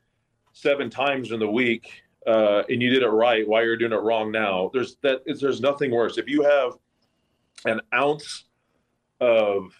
seven 0.54 0.90
times 0.90 1.32
in 1.32 1.40
the 1.40 1.50
week, 1.50 2.04
uh, 2.26 2.64
and 2.70 2.82
you 2.82 2.90
did 2.90 3.04
it 3.04 3.10
right. 3.10 3.48
Why 3.48 3.64
you're 3.64 3.78
doing 3.78 3.92
it 3.92 4.02
wrong 4.02 4.32
now? 4.32 4.72
There's 4.74 4.98
that. 5.04 5.22
There's 5.26 5.62
nothing 5.62 5.92
worse. 5.92 6.18
If 6.18 6.28
you 6.28 6.44
have 6.44 6.74
an 7.66 7.82
ounce 7.94 8.46
of 9.20 9.72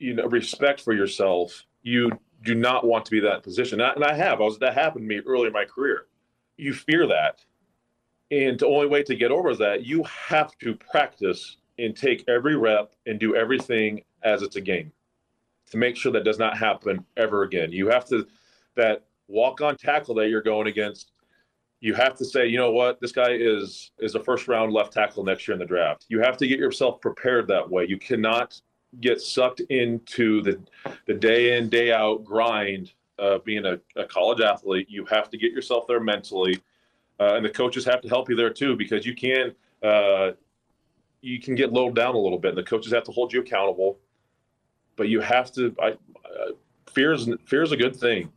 you 0.00 0.14
know 0.14 0.26
respect 0.26 0.80
for 0.80 0.92
yourself, 0.92 1.64
you 1.82 2.10
do 2.42 2.54
not 2.54 2.84
want 2.84 3.04
to 3.04 3.10
be 3.10 3.20
that 3.20 3.42
position. 3.42 3.80
And 3.80 3.90
I, 3.90 3.92
and 3.92 4.04
I 4.04 4.14
have. 4.14 4.40
I 4.40 4.44
was 4.44 4.58
that 4.58 4.74
happened 4.74 5.08
to 5.08 5.08
me 5.08 5.22
early 5.26 5.46
in 5.46 5.52
my 5.52 5.64
career. 5.64 6.06
You 6.56 6.74
fear 6.74 7.06
that, 7.06 7.44
and 8.30 8.58
the 8.58 8.66
only 8.66 8.88
way 8.88 9.02
to 9.04 9.14
get 9.14 9.30
over 9.30 9.54
that, 9.56 9.84
you 9.84 10.02
have 10.04 10.56
to 10.58 10.74
practice 10.74 11.58
and 11.78 11.96
take 11.96 12.24
every 12.28 12.56
rep 12.56 12.94
and 13.06 13.18
do 13.18 13.36
everything 13.36 14.02
as 14.22 14.42
it's 14.42 14.56
a 14.56 14.60
game 14.60 14.92
to 15.70 15.76
make 15.76 15.96
sure 15.96 16.12
that 16.12 16.24
does 16.24 16.38
not 16.38 16.56
happen 16.56 17.04
ever 17.16 17.44
again. 17.44 17.72
You 17.72 17.88
have 17.88 18.06
to 18.06 18.26
that 18.76 19.04
walk 19.28 19.60
on 19.60 19.76
tackle 19.76 20.14
that 20.16 20.28
you're 20.28 20.42
going 20.42 20.66
against. 20.66 21.12
You 21.80 21.94
have 21.94 22.16
to 22.16 22.24
say, 22.24 22.46
you 22.46 22.58
know 22.58 22.72
what, 22.72 23.00
this 23.00 23.12
guy 23.12 23.30
is 23.32 23.92
is 23.98 24.14
a 24.14 24.22
first 24.22 24.48
round 24.48 24.72
left 24.72 24.92
tackle 24.92 25.24
next 25.24 25.46
year 25.46 25.54
in 25.54 25.58
the 25.58 25.66
draft. 25.66 26.06
You 26.08 26.20
have 26.20 26.36
to 26.38 26.46
get 26.46 26.58
yourself 26.58 27.00
prepared 27.00 27.46
that 27.48 27.68
way. 27.68 27.86
You 27.86 27.98
cannot 27.98 28.60
get 28.98 29.20
sucked 29.20 29.60
into 29.60 30.42
the 30.42 30.60
the 31.06 31.14
day 31.14 31.56
in 31.56 31.68
day 31.68 31.92
out 31.92 32.24
grind 32.24 32.92
of 33.18 33.44
being 33.44 33.66
a, 33.66 33.78
a 33.96 34.04
college 34.04 34.40
athlete. 34.40 34.88
You 34.90 35.04
have 35.04 35.30
to 35.30 35.38
get 35.38 35.52
yourself 35.52 35.86
there 35.86 36.00
mentally, 36.00 36.58
uh, 37.20 37.34
and 37.34 37.44
the 37.44 37.50
coaches 37.50 37.84
have 37.84 38.00
to 38.00 38.08
help 38.08 38.28
you 38.28 38.34
there 38.34 38.50
too 38.50 38.76
because 38.76 39.06
you 39.06 39.14
can 39.14 39.54
uh, 39.82 40.32
you 41.20 41.40
can 41.40 41.54
get 41.54 41.72
lowered 41.72 41.94
down 41.94 42.14
a 42.14 42.18
little 42.18 42.38
bit. 42.38 42.50
And 42.50 42.58
the 42.58 42.64
coaches 42.64 42.92
have 42.92 43.04
to 43.04 43.12
hold 43.12 43.32
you 43.32 43.40
accountable, 43.40 43.98
but 44.96 45.08
you 45.08 45.20
have 45.20 45.52
to. 45.52 45.74
I, 45.80 45.90
uh, 45.90 46.52
fear 46.90 47.12
is 47.12 47.28
fear 47.44 47.62
is 47.62 47.72
a 47.72 47.76
good 47.76 47.94
thing. 47.94 48.32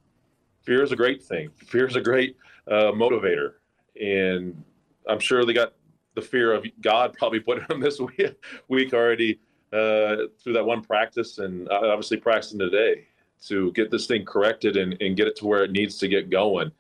Fear 0.62 0.84
is 0.84 0.92
a 0.92 0.96
great 0.96 1.24
thing. 1.24 1.50
Fear 1.56 1.88
is 1.88 1.96
a 1.96 2.02
great 2.02 2.38
uh, 2.68 2.92
motivator, 2.92 3.54
and 4.00 4.64
I'm 5.08 5.20
sure 5.20 5.46
they 5.46 5.54
got 5.54 5.74
the 6.16 6.22
fear 6.22 6.54
of 6.54 6.66
God 6.82 7.14
probably 7.18 7.40
put 7.40 7.68
them 7.68 7.80
this 7.80 8.00
week, 8.00 8.36
week 8.68 8.94
already 8.94 9.40
uh, 9.74 10.28
through 10.40 10.54
that 10.54 10.66
one 10.66 10.82
practice, 10.84 11.40
and 11.40 11.68
uh, 11.70 11.82
obviously 11.84 12.18
practicing 12.18 12.60
today 12.60 13.06
to 13.48 13.72
get 13.74 13.92
this 13.92 14.06
thing 14.06 14.24
corrected 14.24 14.78
and, 14.78 14.96
and 15.02 15.18
get 15.18 15.28
it 15.28 15.36
to 15.38 15.46
where 15.46 15.64
it 15.64 15.72
needs 15.72 15.98
to 15.98 16.08
get 16.08 16.30
going. 16.30 16.72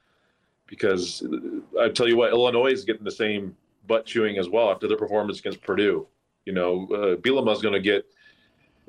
Because 0.67 1.23
uh, 1.23 1.81
I 1.81 1.89
tell 1.89 2.07
you 2.07 2.17
what, 2.17 2.31
Illinois 2.31 2.71
is 2.71 2.85
getting 2.85 3.03
the 3.03 3.11
same 3.11 3.55
butt 3.87 4.05
chewing 4.05 4.37
as 4.37 4.49
well 4.49 4.71
after 4.71 4.87
their 4.87 4.97
performance 4.97 5.39
against 5.39 5.61
Purdue. 5.61 6.07
You 6.45 6.53
know, 6.53 6.87
uh, 6.93 7.51
is 7.51 7.61
going 7.61 7.73
to 7.73 7.79
get 7.79 8.05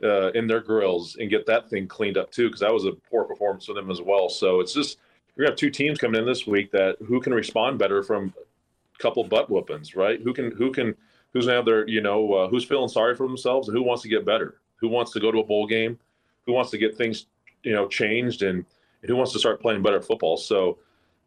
uh, 0.03 0.31
in 0.33 0.47
their 0.47 0.61
grills 0.61 1.17
and 1.17 1.31
get 1.31 1.47
that 1.47 1.71
thing 1.71 1.87
cleaned 1.87 2.19
up 2.19 2.31
too, 2.31 2.49
because 2.49 2.61
that 2.61 2.73
was 2.73 2.85
a 2.85 2.93
poor 3.11 3.25
performance 3.25 3.67
for 3.67 3.75
them 3.75 3.91
as 3.91 4.01
well. 4.01 4.29
So 4.29 4.61
it's 4.61 4.75
just 4.75 4.99
we 5.37 5.45
have 5.45 5.57
two 5.57 5.71
teams 5.71 5.99
coming 5.99 6.21
in 6.21 6.27
this 6.27 6.47
week 6.47 6.71
that 6.73 6.97
who 7.07 7.21
can 7.21 7.33
respond 7.33 7.79
better 7.79 8.03
from 8.03 8.35
a 8.39 8.99
couple 9.03 9.25
butt 9.25 9.49
whoopings, 9.51 9.97
right? 9.97 10.21
Who 10.21 10.33
can 10.33 10.53
who 10.53 10.73
can 10.73 10.95
who's 11.35 11.47
gonna 11.47 11.85
you 11.87 12.01
know 12.01 12.33
uh, 12.33 12.49
who's 12.49 12.65
feeling 12.65 12.89
sorry 12.89 13.15
for 13.15 13.27
themselves 13.27 13.69
and 13.69 13.77
who 13.77 13.83
wants 13.83 14.03
to 14.03 14.09
get 14.09 14.25
better, 14.25 14.61
who 14.77 14.89
wants 14.89 15.13
to 15.13 15.21
go 15.21 15.31
to 15.31 15.41
a 15.41 15.45
bowl 15.45 15.67
game, 15.67 15.99
who 16.47 16.53
wants 16.53 16.71
to 16.71 16.79
get 16.79 16.97
things 16.97 17.27
you 17.63 17.73
know 17.73 17.87
changed 17.87 18.43
and, 18.43 18.65
and 19.03 19.09
who 19.09 19.17
wants 19.17 19.33
to 19.33 19.39
start 19.39 19.61
playing 19.61 19.83
better 19.83 20.01
football. 20.01 20.39
So 20.39 20.79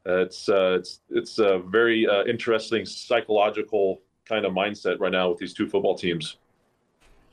uh, 0.07 0.21
it's 0.21 0.49
uh, 0.49 0.77
it's 0.79 1.01
it's 1.11 1.37
a 1.37 1.59
very 1.59 2.07
uh, 2.07 2.23
interesting 2.23 2.85
psychological 2.85 4.01
kind 4.25 4.45
of 4.45 4.53
mindset 4.53 4.99
right 4.99 5.11
now 5.11 5.29
with 5.29 5.37
these 5.37 5.53
two 5.53 5.67
football 5.69 5.95
teams. 5.95 6.37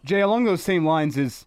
Jay, 0.04 0.20
along 0.20 0.44
those 0.44 0.62
same 0.62 0.84
lines, 0.84 1.16
is 1.16 1.46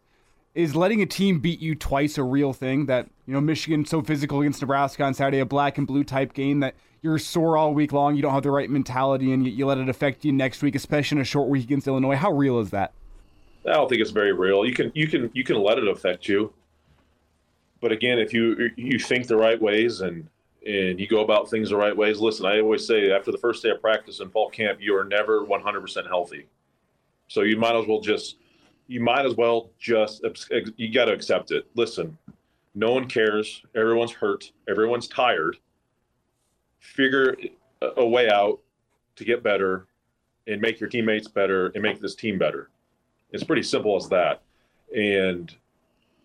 is 0.55 0.75
letting 0.75 1.01
a 1.01 1.05
team 1.05 1.39
beat 1.39 1.60
you 1.60 1.75
twice 1.75 2.17
a 2.17 2.24
real 2.24 2.53
thing? 2.53 2.86
That 2.86 3.07
you 3.25 3.34
know, 3.34 3.41
Michigan 3.41 3.86
so 3.86 4.01
physical 4.01 4.41
against 4.41 4.62
Nebraska 4.62 5.03
on 5.03 5.13
Saturday, 5.13 5.39
a 5.39 5.46
black 5.46 5.77
and 5.77 5.86
blue 5.86 6.03
type 6.03 6.34
game 6.34 6.62
that 6.62 6.75
you're 7.01 7.17
sore 7.17 7.57
all 7.57 7.73
week 7.73 7.91
long, 7.93 8.15
you 8.15 8.21
don't 8.21 8.33
have 8.33 8.43
the 8.43 8.51
right 8.51 8.69
mentality, 8.69 9.31
and 9.31 9.45
you, 9.45 9.51
you 9.51 9.65
let 9.65 9.77
it 9.77 9.89
affect 9.89 10.25
you 10.25 10.31
next 10.31 10.61
week, 10.61 10.75
especially 10.75 11.17
in 11.17 11.21
a 11.21 11.25
short 11.25 11.49
week 11.49 11.63
against 11.63 11.87
Illinois. 11.87 12.15
How 12.15 12.31
real 12.31 12.59
is 12.59 12.71
that? 12.71 12.93
I 13.65 13.73
don't 13.73 13.89
think 13.89 14.01
it's 14.01 14.11
very 14.11 14.31
real. 14.31 14.65
You 14.65 14.73
can 14.73 14.91
you 14.95 15.07
can 15.07 15.29
you 15.33 15.43
can 15.43 15.57
let 15.57 15.77
it 15.77 15.87
affect 15.87 16.27
you, 16.27 16.53
but 17.81 17.91
again, 17.91 18.17
if 18.17 18.33
you 18.33 18.71
you 18.77 18.97
think 18.97 19.27
the 19.27 19.35
right 19.35 19.61
ways 19.61 20.01
and 20.01 20.29
and 20.67 20.99
you 20.99 21.07
go 21.07 21.21
about 21.21 21.49
things 21.49 21.69
the 21.69 21.77
right 21.77 21.95
ways. 21.95 22.19
Listen, 22.19 22.45
I 22.45 22.59
always 22.59 22.85
say 22.85 23.11
after 23.11 23.31
the 23.31 23.37
first 23.37 23.63
day 23.63 23.69
of 23.69 23.81
practice 23.81 24.19
in 24.19 24.29
fall 24.29 24.49
camp, 24.49 24.79
you 24.81 24.97
are 24.97 25.05
never 25.05 25.45
100% 25.45 26.07
healthy. 26.07 26.45
So 27.29 27.41
you 27.41 27.57
might 27.57 27.75
as 27.75 27.87
well 27.87 28.01
just 28.01 28.35
you 28.87 29.01
might 29.01 29.25
as 29.25 29.35
well 29.35 29.69
just 29.79 30.25
you 30.77 30.93
got 30.93 31.05
to 31.05 31.13
accept 31.13 31.51
it. 31.51 31.67
Listen, 31.75 32.17
no 32.75 32.93
one 32.93 33.07
cares. 33.07 33.63
Everyone's 33.75 34.11
hurt. 34.11 34.51
Everyone's 34.69 35.07
tired. 35.07 35.57
Figure 36.96 37.36
a 37.82 38.06
way 38.06 38.29
out 38.29 38.60
to 39.15 39.24
get 39.24 39.44
better 39.44 39.88
and 40.48 40.62
make 40.62 40.79
your 40.79 40.89
teammates 40.89 41.27
better 41.27 41.67
and 41.67 41.84
make 41.84 42.00
this 42.00 42.15
team 42.15 42.38
better. 42.38 42.70
It's 43.32 43.44
pretty 43.44 43.63
simple 43.63 43.96
as 43.96 44.08
that. 44.10 44.41
And 44.96 45.53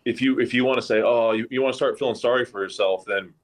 if 0.04 0.22
you 0.22 0.38
if 0.40 0.54
you 0.54 0.64
want 0.64 0.78
to 0.78 0.82
say, 0.82 1.02
oh, 1.02 1.32
you, 1.32 1.46
you 1.50 1.62
want 1.62 1.72
to 1.72 1.76
start 1.76 1.98
feeling 1.98 2.14
sorry 2.14 2.44
for 2.44 2.62
yourself, 2.62 3.04
then 3.06 3.34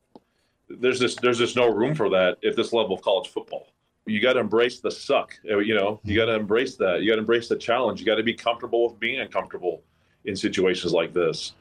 there's 0.68 1.00
just 1.00 1.20
there's 1.20 1.38
just 1.38 1.56
no 1.56 1.68
room 1.68 1.94
for 1.94 2.08
that 2.10 2.38
at 2.44 2.56
this 2.56 2.72
level 2.72 2.94
of 2.94 3.02
college 3.02 3.28
football 3.28 3.68
you 4.08 4.20
got 4.20 4.34
to 4.34 4.40
embrace 4.40 4.80
the 4.80 4.90
suck. 4.90 5.38
Uh, 5.48 5.58
you 5.58 5.74
know, 5.74 6.00
you 6.04 6.16
got 6.16 6.26
to 6.26 6.34
embrace 6.34 6.76
that. 6.76 7.02
You 7.02 7.10
got 7.10 7.16
to 7.16 7.20
embrace 7.20 7.48
the 7.48 7.56
challenge. 7.56 8.00
You 8.00 8.06
got 8.06 8.16
to 8.16 8.22
be 8.22 8.34
comfortable 8.34 8.88
with 8.88 8.98
being 8.98 9.20
uncomfortable 9.20 9.82
in 10.24 10.34
situations 10.34 10.92
like 10.92 11.12
this. 11.12 11.52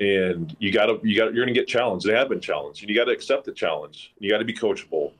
And 0.00 0.56
you 0.58 0.72
got 0.72 0.86
to, 0.86 0.98
you 1.02 1.14
got, 1.14 1.34
you're 1.34 1.44
going 1.44 1.54
to 1.54 1.60
get 1.60 1.68
challenged. 1.68 2.06
They 2.06 2.14
have 2.14 2.30
been 2.30 2.40
challenged, 2.40 2.82
and 2.82 2.88
you 2.88 2.96
got 2.96 3.04
to 3.04 3.12
accept 3.12 3.44
the 3.44 3.52
challenge. 3.52 4.14
You 4.18 4.30
got 4.30 4.38
to 4.38 4.46
be 4.46 4.54
coachable. 4.54 5.12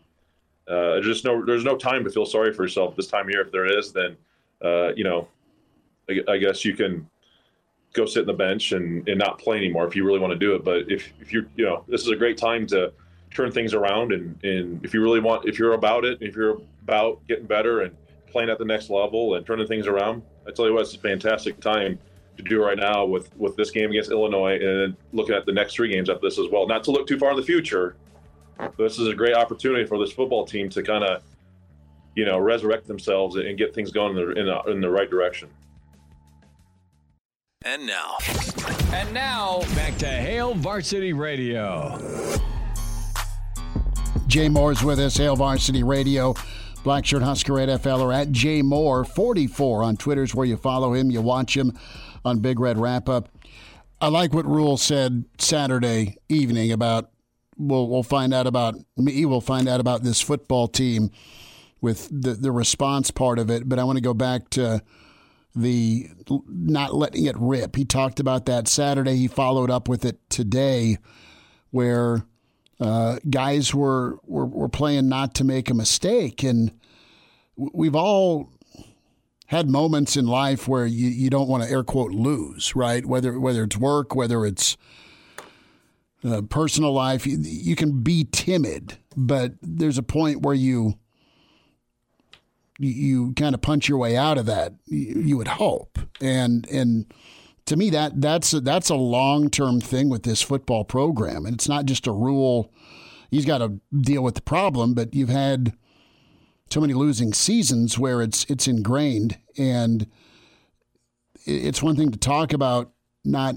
Uh, 0.67 0.95
there's 0.95 1.07
just 1.07 1.25
no, 1.25 1.45
there's 1.45 1.65
no 1.65 1.77
time 1.77 2.03
to 2.05 2.11
feel 2.11 2.25
sorry 2.25 2.53
for 2.55 2.63
yourself 2.63 2.97
this 2.97 3.07
time 3.07 3.27
of 3.27 3.31
year. 3.31 3.43
If 3.43 3.53
there 3.53 3.67
is, 3.67 3.93
then, 3.93 4.17
uh, 4.65 4.95
you 4.95 5.05
know, 5.05 5.29
I, 6.09 6.21
I, 6.29 6.39
guess 6.39 6.65
you 6.65 6.75
can 6.75 7.09
go 7.93 8.07
sit 8.07 8.21
in 8.21 8.27
the 8.27 8.33
bench 8.33 8.73
and, 8.73 9.07
and 9.09 9.19
not 9.19 9.39
play 9.39 9.59
anymore 9.59 9.87
if 9.87 9.95
you 9.95 10.07
really 10.07 10.19
want 10.19 10.33
to 10.33 10.39
do 10.39 10.55
it. 10.55 10.65
But 10.65 10.91
if, 10.91 11.13
if 11.21 11.33
you're, 11.33 11.47
you 11.57 11.67
know, 11.67 11.85
this 11.89 12.03
is 12.03 12.09
a 12.09 12.17
great 12.17 12.39
time 12.39 12.67
to 12.69 12.93
turn 13.35 13.53
things 13.53 13.75
around. 13.75 14.13
And, 14.13 14.43
and 14.45 14.85
if 14.85 14.95
you 14.95 15.03
really 15.03 15.21
want, 15.21 15.47
if 15.47 15.59
you're 15.59 15.75
about 15.75 16.05
it, 16.05 16.19
if 16.21 16.35
you're 16.37 16.59
about 16.83 17.21
getting 17.29 17.47
better 17.47 17.83
and 17.83 17.95
playing 18.29 18.49
at 18.49 18.59
the 18.59 18.65
next 18.65 18.91
level 18.91 19.35
and 19.35 19.45
turning 19.45 19.67
things 19.67 19.87
around, 19.87 20.23
I 20.47 20.53
tell 20.53 20.67
you 20.67 20.73
what, 20.73 20.83
it's 20.83 20.95
a 20.95 20.99
fantastic 20.99 21.61
time 21.61 21.99
to 22.43 22.49
do 22.49 22.63
right 22.63 22.79
now 22.79 23.05
with, 23.05 23.35
with 23.37 23.57
this 23.57 23.71
game 23.71 23.91
against 23.91 24.11
Illinois 24.11 24.59
and 24.61 24.97
looking 25.13 25.35
at 25.35 25.47
the 25.47 25.53
next 25.53 25.75
three 25.75 25.89
games 25.89 26.11
after 26.11 26.27
this 26.27 26.39
as 26.39 26.47
well. 26.51 26.67
Not 26.67 26.85
to 26.85 26.91
look 26.91 27.07
too 27.07 27.19
far 27.19 27.31
in 27.31 27.37
the 27.37 27.43
future, 27.43 27.97
this 28.77 28.99
is 28.99 29.09
a 29.09 29.15
great 29.15 29.35
opportunity 29.35 29.87
for 29.87 29.99
this 29.99 30.13
football 30.13 30.45
team 30.45 30.69
to 30.71 30.83
kind 30.83 31.05
of, 31.05 31.23
you 32.15 32.25
know, 32.25 32.39
resurrect 32.39 32.87
themselves 32.87 33.37
and 33.37 33.57
get 33.57 33.75
things 33.75 33.91
going 33.91 34.17
in 34.17 34.25
the, 34.25 34.33
in, 34.33 34.47
the, 34.47 34.63
in 34.71 34.81
the 34.81 34.91
right 34.91 35.11
direction. 35.11 35.49
And 37.65 37.87
now. 37.87 38.17
And 38.93 39.13
now, 39.13 39.61
back 39.75 39.97
to 39.99 40.07
Hail 40.07 40.55
Varsity 40.55 41.13
Radio. 41.13 41.99
Jay 44.27 44.49
Moore's 44.49 44.83
with 44.83 44.99
us, 44.99 45.17
Hail 45.17 45.37
Varsity 45.37 45.83
Radio. 45.83 46.35
Blackshirt 46.85 47.21
Husker 47.21 47.55
NFL 47.55 48.01
or 48.01 48.13
at 48.13 48.33
Jay 48.33 48.63
Moore 48.63 49.05
44 49.05 49.83
on 49.83 49.99
Twitter's 49.99 50.35
where 50.35 50.47
you 50.47 50.57
follow 50.57 50.95
him, 50.95 51.11
you 51.11 51.21
watch 51.21 51.55
him 51.55 51.77
on 52.25 52.41
Big 52.41 52.61
Red 52.61 52.79
Wrap 52.79 53.09
Up. 53.09 53.29
I 54.00 54.09
like 54.09 54.33
what 54.33 54.47
Rhule 54.47 54.77
said 54.77 55.25
Saturday 55.39 56.17
evening 56.29 56.73
about 56.73 57.11
we'll 57.59 57.89
we'll 57.89 58.03
find 58.03 58.33
out 58.33 58.47
about 58.47 58.77
me. 58.97 59.25
We'll 59.27 59.41
find 59.41 59.69
out 59.69 59.81
about 59.81 60.03
this 60.03 60.21
football 60.21 60.69
team 60.69 61.11
with 61.81 62.09
the 62.11 62.33
the 62.35 62.53
response 62.53 63.11
part 63.11 63.39
of 63.39 63.50
it. 63.50 63.69
But 63.69 63.79
I 63.79 63.85
want 63.85 63.97
to 63.97 64.03
go 64.03 64.15
back 64.15 64.50
to 64.50 64.83
the 65.55 66.09
not 66.29 66.95
letting 66.95 67.27
it 67.27 67.37
rip. 67.39 67.77
He 67.77 67.85
talked 67.85 68.21
about 68.21 68.47
that 68.47 68.69
Saturday. 68.69 69.17
He 69.17 69.29
followed 69.29 69.71
up 69.71 69.89
with 69.89 70.05
it 70.05 70.19
today, 70.31 70.99
where 71.71 72.25
uh, 72.81 73.19
guys 73.29 73.75
were, 73.75 74.19
were 74.25 74.47
were 74.47 74.69
playing 74.69 75.09
not 75.09 75.35
to 75.37 75.45
make 75.45 75.69
a 75.69 75.75
mistake, 75.75 76.43
and 76.43 76.73
we've 77.57 77.97
all 77.97 78.50
had 79.50 79.69
moments 79.69 80.16
in 80.16 80.28
life 80.28 80.69
where 80.69 80.87
you, 80.87 81.09
you 81.09 81.28
don't 81.28 81.49
want 81.49 81.64
to 81.64 81.69
air 81.69 81.83
quote 81.83 82.12
lose, 82.12 82.76
right? 82.76 83.04
Whether 83.04 83.38
whether 83.40 83.64
it's 83.64 83.76
work, 83.76 84.14
whether 84.14 84.47
it's 84.47 84.76
uh, 86.25 86.42
personal 86.42 86.92
life, 86.92 87.26
you, 87.26 87.37
you 87.40 87.75
can 87.75 88.00
be 88.00 88.28
timid, 88.30 88.99
but 89.16 89.54
there's 89.61 89.99
a 89.99 90.04
point 90.04 90.42
where 90.42 90.54
you 90.54 90.95
you, 92.78 93.33
kind 93.35 93.54
of 93.54 93.61
punch 93.61 93.88
your 93.88 93.99
way 93.99 94.16
out 94.16 94.38
of 94.38 94.47
that. 94.47 94.73
You, 94.87 95.21
you 95.21 95.37
would 95.37 95.49
hope, 95.49 95.99
and 96.21 96.64
and 96.71 97.12
to 97.66 97.76
me 97.76 97.90
that 97.90 98.21
that's 98.21 98.54
a, 98.54 98.61
that's 98.61 98.88
a 98.88 98.95
long 98.95 99.50
term 99.50 99.80
thing 99.80 100.09
with 100.09 100.23
this 100.23 100.40
football 100.40 100.85
program, 100.85 101.45
and 101.45 101.57
it's 101.57 101.69
not 101.69 101.87
just 101.87 102.07
a 102.07 102.12
rule. 102.12 102.73
He's 103.33 103.45
got 103.45 103.59
to 103.59 103.80
deal 103.92 104.23
with 104.23 104.37
the 104.37 104.42
problem, 104.42 104.95
but 104.95 105.12
you've 105.12 105.28
had 105.28 105.73
so 106.71 106.81
many 106.81 106.95
losing 106.95 107.33
seasons 107.33 107.99
where 107.99 108.23
it's 108.23 108.45
it's 108.45 108.67
ingrained, 108.69 109.39
and 109.59 110.07
it's 111.45 111.83
one 111.83 111.97
thing 111.97 112.11
to 112.11 112.19
talk 112.19 112.53
about 112.53 112.93
not 113.25 113.57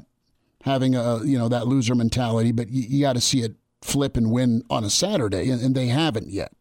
having 0.63 0.95
a 0.95 1.23
you 1.23 1.37
know 1.37 1.49
that 1.49 1.67
loser 1.67 1.95
mentality, 1.95 2.51
but 2.51 2.69
you, 2.69 2.83
you 2.83 3.01
got 3.01 3.13
to 3.13 3.21
see 3.21 3.41
it 3.41 3.55
flip 3.81 4.17
and 4.17 4.31
win 4.31 4.63
on 4.69 4.83
a 4.83 4.89
Saturday, 4.89 5.49
and, 5.49 5.61
and 5.61 5.75
they 5.75 5.87
haven't 5.87 6.29
yet. 6.29 6.53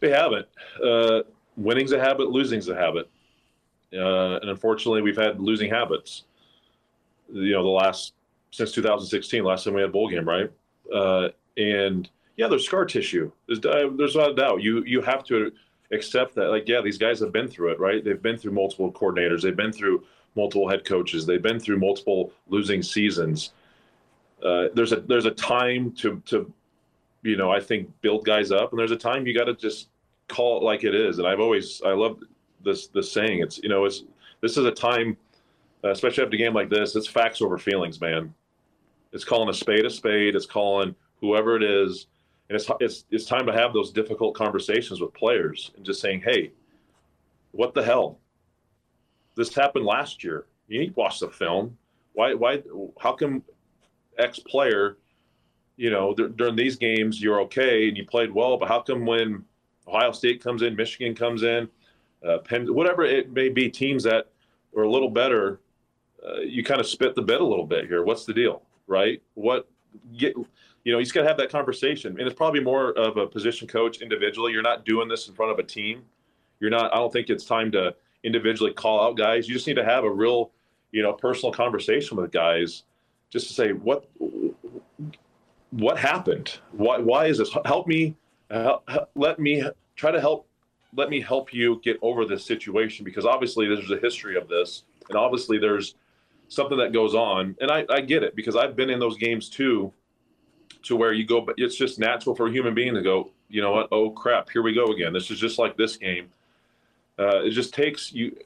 They 0.00 0.10
haven't. 0.10 0.46
Uh, 0.82 1.22
winning's 1.56 1.92
a 1.92 2.00
habit, 2.00 2.30
losing's 2.30 2.68
a 2.68 2.74
habit 2.74 3.10
uh, 3.92 4.38
and 4.40 4.50
unfortunately, 4.50 5.02
we've 5.02 5.16
had 5.16 5.40
losing 5.40 5.70
habits. 5.70 6.24
you 7.32 7.52
know, 7.52 7.62
the 7.62 7.68
last 7.68 8.14
since 8.52 8.72
2016, 8.72 9.44
last 9.44 9.64
time 9.64 9.74
we 9.74 9.80
had 9.80 9.90
a 9.90 9.92
bowl 9.92 10.08
game, 10.08 10.28
right? 10.28 10.50
Uh, 10.92 11.28
and 11.56 12.08
yeah, 12.40 12.48
there's 12.48 12.64
scar 12.64 12.86
tissue. 12.86 13.30
There's 13.46 13.62
uh, 13.66 13.90
there's 13.98 14.16
not 14.16 14.30
a 14.30 14.34
doubt. 14.34 14.62
You 14.62 14.82
you 14.86 15.02
have 15.02 15.24
to 15.24 15.52
accept 15.92 16.34
that. 16.36 16.46
Like, 16.48 16.66
yeah, 16.66 16.80
these 16.80 16.96
guys 16.96 17.20
have 17.20 17.32
been 17.32 17.46
through 17.46 17.72
it, 17.72 17.78
right? 17.78 18.02
They've 18.02 18.22
been 18.22 18.38
through 18.38 18.52
multiple 18.52 18.90
coordinators. 18.90 19.42
They've 19.42 19.54
been 19.54 19.72
through 19.72 20.04
multiple 20.34 20.66
head 20.66 20.86
coaches. 20.86 21.26
They've 21.26 21.42
been 21.42 21.60
through 21.60 21.80
multiple 21.80 22.32
losing 22.48 22.82
seasons. 22.82 23.52
Uh, 24.42 24.68
there's 24.72 24.92
a 24.92 25.00
there's 25.00 25.26
a 25.26 25.32
time 25.32 25.92
to 25.98 26.22
to 26.24 26.50
you 27.22 27.36
know 27.36 27.50
I 27.52 27.60
think 27.60 27.90
build 28.00 28.24
guys 28.24 28.50
up, 28.50 28.72
and 28.72 28.78
there's 28.78 28.90
a 28.90 28.96
time 28.96 29.26
you 29.26 29.34
got 29.34 29.44
to 29.44 29.54
just 29.54 29.88
call 30.28 30.56
it 30.56 30.62
like 30.62 30.82
it 30.82 30.94
is. 30.94 31.18
And 31.18 31.28
I've 31.28 31.40
always 31.40 31.82
I 31.84 31.92
love 31.92 32.22
this 32.64 32.86
this 32.86 33.12
saying. 33.12 33.40
It's 33.40 33.58
you 33.58 33.68
know 33.68 33.84
it's 33.84 34.04
this 34.40 34.56
is 34.56 34.64
a 34.64 34.72
time, 34.72 35.14
uh, 35.84 35.90
especially 35.90 36.24
after 36.24 36.36
a 36.36 36.38
game 36.38 36.54
like 36.54 36.70
this. 36.70 36.96
It's 36.96 37.06
facts 37.06 37.42
over 37.42 37.58
feelings, 37.58 38.00
man. 38.00 38.32
It's 39.12 39.24
calling 39.24 39.50
a 39.50 39.54
spade 39.54 39.84
a 39.84 39.90
spade. 39.90 40.34
It's 40.34 40.46
calling 40.46 40.94
whoever 41.20 41.56
it 41.56 41.62
is, 41.62 42.06
and 42.50 42.56
it's 42.56 42.68
it's 42.80 43.04
it's 43.10 43.24
time 43.26 43.46
to 43.46 43.52
have 43.52 43.72
those 43.72 43.92
difficult 43.92 44.34
conversations 44.34 45.00
with 45.00 45.14
players 45.14 45.70
and 45.76 45.86
just 45.86 46.00
saying, 46.00 46.20
hey, 46.20 46.50
what 47.52 47.74
the 47.74 47.82
hell? 47.82 48.18
This 49.36 49.54
happened 49.54 49.86
last 49.86 50.24
year. 50.24 50.46
You 50.66 50.80
need 50.80 50.88
to 50.88 51.00
watch 51.00 51.20
the 51.20 51.28
film. 51.28 51.78
Why 52.12 52.34
why 52.34 52.60
how 52.98 53.12
come 53.12 53.44
X 54.18 54.40
player, 54.40 54.98
you 55.76 55.90
know, 55.90 56.12
th- 56.12 56.32
during 56.34 56.56
these 56.56 56.74
games 56.74 57.22
you're 57.22 57.40
okay 57.42 57.86
and 57.86 57.96
you 57.96 58.04
played 58.04 58.32
well, 58.32 58.56
but 58.56 58.68
how 58.68 58.80
come 58.80 59.06
when 59.06 59.44
Ohio 59.86 60.10
State 60.10 60.42
comes 60.42 60.62
in, 60.62 60.74
Michigan 60.74 61.14
comes 61.14 61.44
in, 61.44 61.68
uh, 62.28 62.38
Penn, 62.38 62.74
whatever 62.74 63.04
it 63.04 63.32
may 63.32 63.48
be, 63.48 63.70
teams 63.70 64.02
that 64.02 64.26
are 64.76 64.82
a 64.82 64.90
little 64.90 65.08
better, 65.08 65.60
uh, 66.26 66.40
you 66.40 66.64
kind 66.64 66.80
of 66.80 66.86
spit 66.88 67.14
the 67.14 67.22
bed 67.22 67.40
a 67.40 67.44
little 67.44 67.66
bit 67.66 67.86
here. 67.86 68.02
What's 68.02 68.24
the 68.24 68.34
deal, 68.34 68.62
right? 68.88 69.22
What 69.34 69.68
get 70.16 70.34
you 70.84 70.92
know, 70.92 70.98
you 70.98 71.04
just 71.04 71.14
got 71.14 71.22
to 71.22 71.28
have 71.28 71.36
that 71.36 71.50
conversation, 71.50 72.18
and 72.18 72.26
it's 72.26 72.36
probably 72.36 72.60
more 72.60 72.92
of 72.92 73.16
a 73.16 73.26
position 73.26 73.68
coach 73.68 74.00
individually. 74.00 74.52
You're 74.52 74.62
not 74.62 74.84
doing 74.84 75.08
this 75.08 75.28
in 75.28 75.34
front 75.34 75.52
of 75.52 75.58
a 75.58 75.62
team. 75.62 76.02
You're 76.58 76.70
not. 76.70 76.92
I 76.92 76.96
don't 76.96 77.12
think 77.12 77.28
it's 77.28 77.44
time 77.44 77.70
to 77.72 77.94
individually 78.24 78.72
call 78.72 79.06
out 79.06 79.16
guys. 79.16 79.48
You 79.48 79.54
just 79.54 79.66
need 79.66 79.74
to 79.74 79.84
have 79.84 80.04
a 80.04 80.10
real, 80.10 80.50
you 80.92 81.02
know, 81.02 81.12
personal 81.12 81.52
conversation 81.52 82.16
with 82.16 82.32
guys, 82.32 82.84
just 83.30 83.48
to 83.48 83.54
say 83.54 83.72
what 83.72 84.08
what 85.70 85.98
happened. 85.98 86.58
Why 86.72 86.98
why 86.98 87.26
is 87.26 87.38
this? 87.38 87.54
Help 87.64 87.86
me. 87.86 88.16
Uh, 88.50 88.78
let 89.14 89.38
me 89.38 89.62
try 89.96 90.10
to 90.10 90.20
help. 90.20 90.46
Let 90.96 91.08
me 91.08 91.20
help 91.20 91.54
you 91.54 91.80
get 91.84 91.98
over 92.02 92.24
this 92.24 92.44
situation 92.44 93.04
because 93.04 93.24
obviously 93.24 93.68
there's 93.68 93.90
a 93.90 93.98
history 93.98 94.36
of 94.36 94.48
this, 94.48 94.84
and 95.08 95.16
obviously 95.16 95.58
there's 95.58 95.94
something 96.48 96.78
that 96.78 96.92
goes 96.92 97.14
on, 97.14 97.56
and 97.60 97.70
I, 97.70 97.84
I 97.88 98.00
get 98.00 98.24
it 98.24 98.34
because 98.34 98.56
I've 98.56 98.74
been 98.74 98.90
in 98.90 98.98
those 98.98 99.16
games 99.16 99.48
too, 99.48 99.92
to 100.82 100.96
where 100.96 101.12
you 101.12 101.24
go, 101.24 101.40
but 101.40 101.54
it's 101.58 101.76
just 101.76 101.98
natural 101.98 102.34
for 102.34 102.48
a 102.48 102.52
human 102.52 102.74
being 102.74 102.94
to 102.94 103.02
go, 103.02 103.30
you 103.48 103.60
know 103.60 103.72
what? 103.72 103.88
Oh 103.92 104.10
crap, 104.10 104.50
here 104.50 104.62
we 104.62 104.72
go 104.72 104.86
again. 104.86 105.12
This 105.12 105.30
is 105.30 105.38
just 105.38 105.58
like 105.58 105.76
this 105.76 105.96
game. 105.96 106.28
Uh, 107.18 107.42
it 107.42 107.50
just 107.50 107.74
takes 107.74 108.12
you. 108.12 108.36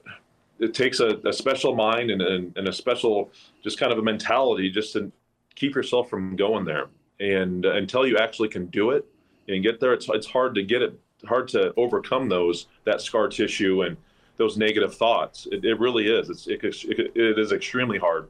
It 0.59 0.73
takes 0.73 0.99
a, 0.99 1.17
a 1.25 1.33
special 1.33 1.75
mind 1.75 2.11
and, 2.11 2.21
and, 2.21 2.57
and, 2.57 2.67
a 2.69 2.73
special, 2.73 3.29
just 3.61 3.77
kind 3.77 3.91
of 3.91 3.99
a 3.99 4.01
mentality, 4.01 4.69
just 4.69 4.93
to 4.93 5.11
keep 5.55 5.75
yourself 5.75 6.09
from 6.09 6.37
going 6.37 6.63
there. 6.63 6.87
And 7.19 7.65
uh, 7.65 7.73
until 7.73 8.07
you 8.07 8.17
actually 8.17 8.47
can 8.47 8.67
do 8.67 8.91
it 8.91 9.05
and 9.49 9.61
get 9.63 9.79
there, 9.79 9.93
it's 9.93 10.07
it's 10.09 10.27
hard 10.27 10.55
to 10.55 10.63
get 10.63 10.81
it, 10.81 10.99
hard 11.25 11.47
to 11.49 11.73
overcome 11.77 12.29
those 12.29 12.67
that 12.85 13.01
scar 13.01 13.27
tissue 13.27 13.83
and 13.83 13.97
those 14.37 14.57
negative 14.57 14.95
thoughts. 14.95 15.47
It, 15.51 15.63
it 15.63 15.79
really 15.79 16.07
is. 16.07 16.29
It's 16.29 16.47
it, 16.47 16.63
it, 16.63 17.11
it 17.15 17.39
is 17.39 17.51
extremely 17.51 17.97
hard. 17.97 18.27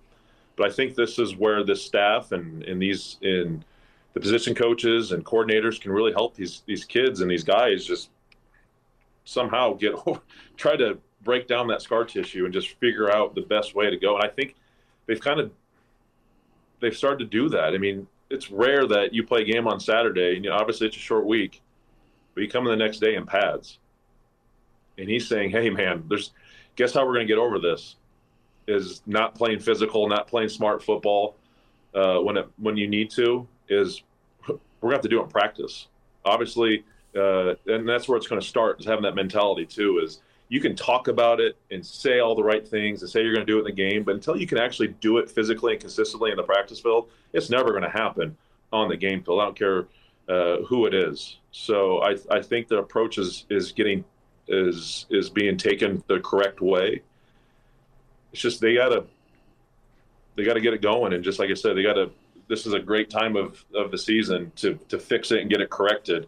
But 0.56 0.70
I 0.70 0.74
think 0.74 0.96
this 0.96 1.20
is 1.20 1.36
where 1.36 1.64
this 1.64 1.84
staff 1.84 2.32
and 2.32 2.64
and 2.64 2.82
these 2.82 3.18
in 3.22 3.64
the 4.16 4.22
position 4.22 4.56
coaches 4.56 5.12
and 5.12 5.24
coordinators 5.24 5.80
can 5.80 5.92
really 5.92 6.14
help 6.14 6.36
these 6.36 6.64
these 6.66 6.84
kids 6.84 7.22
and 7.22 7.30
these 7.30 7.44
guys 7.44 7.86
just 7.86 8.10
somehow 9.25 9.74
get 9.74 9.94
over, 10.06 10.22
try 10.58 10.75
to 10.75 10.98
break 11.22 11.48
down 11.48 11.68
that 11.68 11.82
scar 11.82 12.06
tissue 12.06 12.46
and 12.46 12.54
just 12.54 12.70
figure 12.80 13.12
out 13.14 13.36
the 13.36 13.42
best 13.42 13.75
way 13.75 13.90
to 13.90 13.98
go. 13.98 14.16
And 14.16 14.24
I 14.24 14.30
think 14.30 14.56
they've 15.06 15.20
kind 15.20 15.40
of 15.40 15.51
they've 16.80 16.96
started 16.96 17.30
to 17.30 17.38
do 17.38 17.50
that. 17.50 17.75
I 17.75 17.78
mean, 17.78 18.08
it's 18.30 18.50
rare 18.50 18.88
that 18.88 19.14
you 19.14 19.24
play 19.24 19.42
a 19.42 19.46
game 19.46 19.68
on 19.68 19.80
Saturday, 19.80 20.36
and 20.36 20.46
you 20.46 20.50
know, 20.50 20.56
obviously 20.56 20.88
it's 20.88 20.96
a 20.96 21.00
short 21.00 21.25
week, 21.25 21.62
but 22.34 22.42
you 22.42 22.50
come 22.50 22.66
in 22.66 22.72
the 22.72 22.84
next 22.84 23.00
day 23.00 23.16
in 23.16 23.25
pads. 23.25 23.80
And 24.98 25.10
he's 25.10 25.28
saying, 25.28 25.51
"Hey, 25.51 25.70
man, 25.70 26.06
there's 26.08 26.32
guess 26.78 26.94
how 26.94 27.06
we're 27.06 27.16
going 27.16 27.28
to 27.28 27.34
get 27.34 27.40
over 27.40 27.60
this 27.60 27.98
is 28.66 29.01
not 29.06 29.36
playing 29.36 29.60
physical, 29.60 30.08
not 30.08 30.28
playing 30.28 30.50
smart 30.50 30.82
football 30.82 31.36
uh, 31.94 32.20
when 32.20 32.38
it 32.38 32.48
when 32.58 32.78
you 32.78 32.88
need 32.88 33.10
to, 33.12 33.46
is 33.70 34.04
we're 34.48 34.58
gonna 34.82 34.94
have 34.94 35.01
to 35.01 35.10
do 35.10 35.20
it 35.20 35.24
in 35.24 35.30
practice. 35.30 35.88
Obviously, 36.24 36.84
uh, 37.16 37.56
and 37.68 37.88
that's 37.88 38.08
where 38.08 38.18
it's 38.18 38.28
going 38.28 38.42
to 38.42 38.48
start 38.48 38.80
is 38.80 38.86
having 38.86 39.04
that 39.04 39.16
mentality 39.16 39.66
too. 39.66 40.00
Is 40.04 40.22
you 40.50 40.60
can 40.60 40.75
talk 40.75 41.08
about 41.08 41.40
it 41.40 41.58
and 41.72 41.86
say 41.86 42.20
all 42.20 42.36
the 42.36 42.44
right 42.44 42.68
things 42.68 43.01
and 43.01 43.10
say 43.10 43.24
you're 43.24 43.34
going 43.34 43.46
to 43.46 43.51
do 43.51 43.58
it 43.58 43.62
in 43.62 43.66
the 43.66 43.72
game, 43.72 44.04
but 44.04 44.16
until 44.16 44.36
you 44.36 44.46
can 44.46 44.58
actually 44.58 44.90
do 45.00 45.18
it 45.18 45.30
physically 45.30 45.72
and 45.72 45.82
consistently 45.82 46.32
in 46.32 46.38
the 46.38 46.44
practice 46.44 46.80
field, 46.80 47.10
it's 47.34 47.50
never 47.50 47.72
going 47.72 47.84
to 47.84 47.90
happen 47.90 48.36
on 48.74 48.90
the 48.90 48.98
game 48.98 49.24
field. 49.24 49.40
I 49.40 49.46
don't 49.46 49.58
care 49.58 49.86
uh, 50.28 50.58
who 50.64 50.86
it 50.86 50.94
is. 50.94 51.38
So 51.51 52.00
I, 52.00 52.18
I 52.30 52.42
think 52.42 52.68
the 52.68 52.80
approach 52.80 53.18
is 53.18 53.46
is 53.50 53.72
getting 53.72 54.04
is 54.48 55.06
is 55.10 55.30
being 55.30 55.58
taken 55.58 56.04
the 56.08 56.20
correct 56.20 56.62
way. 56.62 57.01
It's 58.34 58.42
just 58.42 58.60
they 58.60 58.75
gotta 58.75 59.06
they 60.36 60.44
gotta 60.44 60.60
get 60.60 60.74
it 60.74 60.82
going, 60.82 61.14
and 61.14 61.24
just 61.24 61.40
like 61.40 61.50
I 61.50 61.54
said, 61.54 61.78
they 61.78 61.84
gotta 61.84 62.10
this 62.48 62.66
is 62.66 62.74
a 62.74 62.79
great 62.79 63.10
time 63.10 63.36
of, 63.36 63.64
of 63.74 63.92
the 63.92 63.98
season 63.98 64.51
to 64.58 64.79
to 64.90 65.00
fix 65.00 65.31
it 65.31 65.42
and 65.42 65.50
get 65.50 65.62
it 65.62 65.70
corrected 65.70 66.27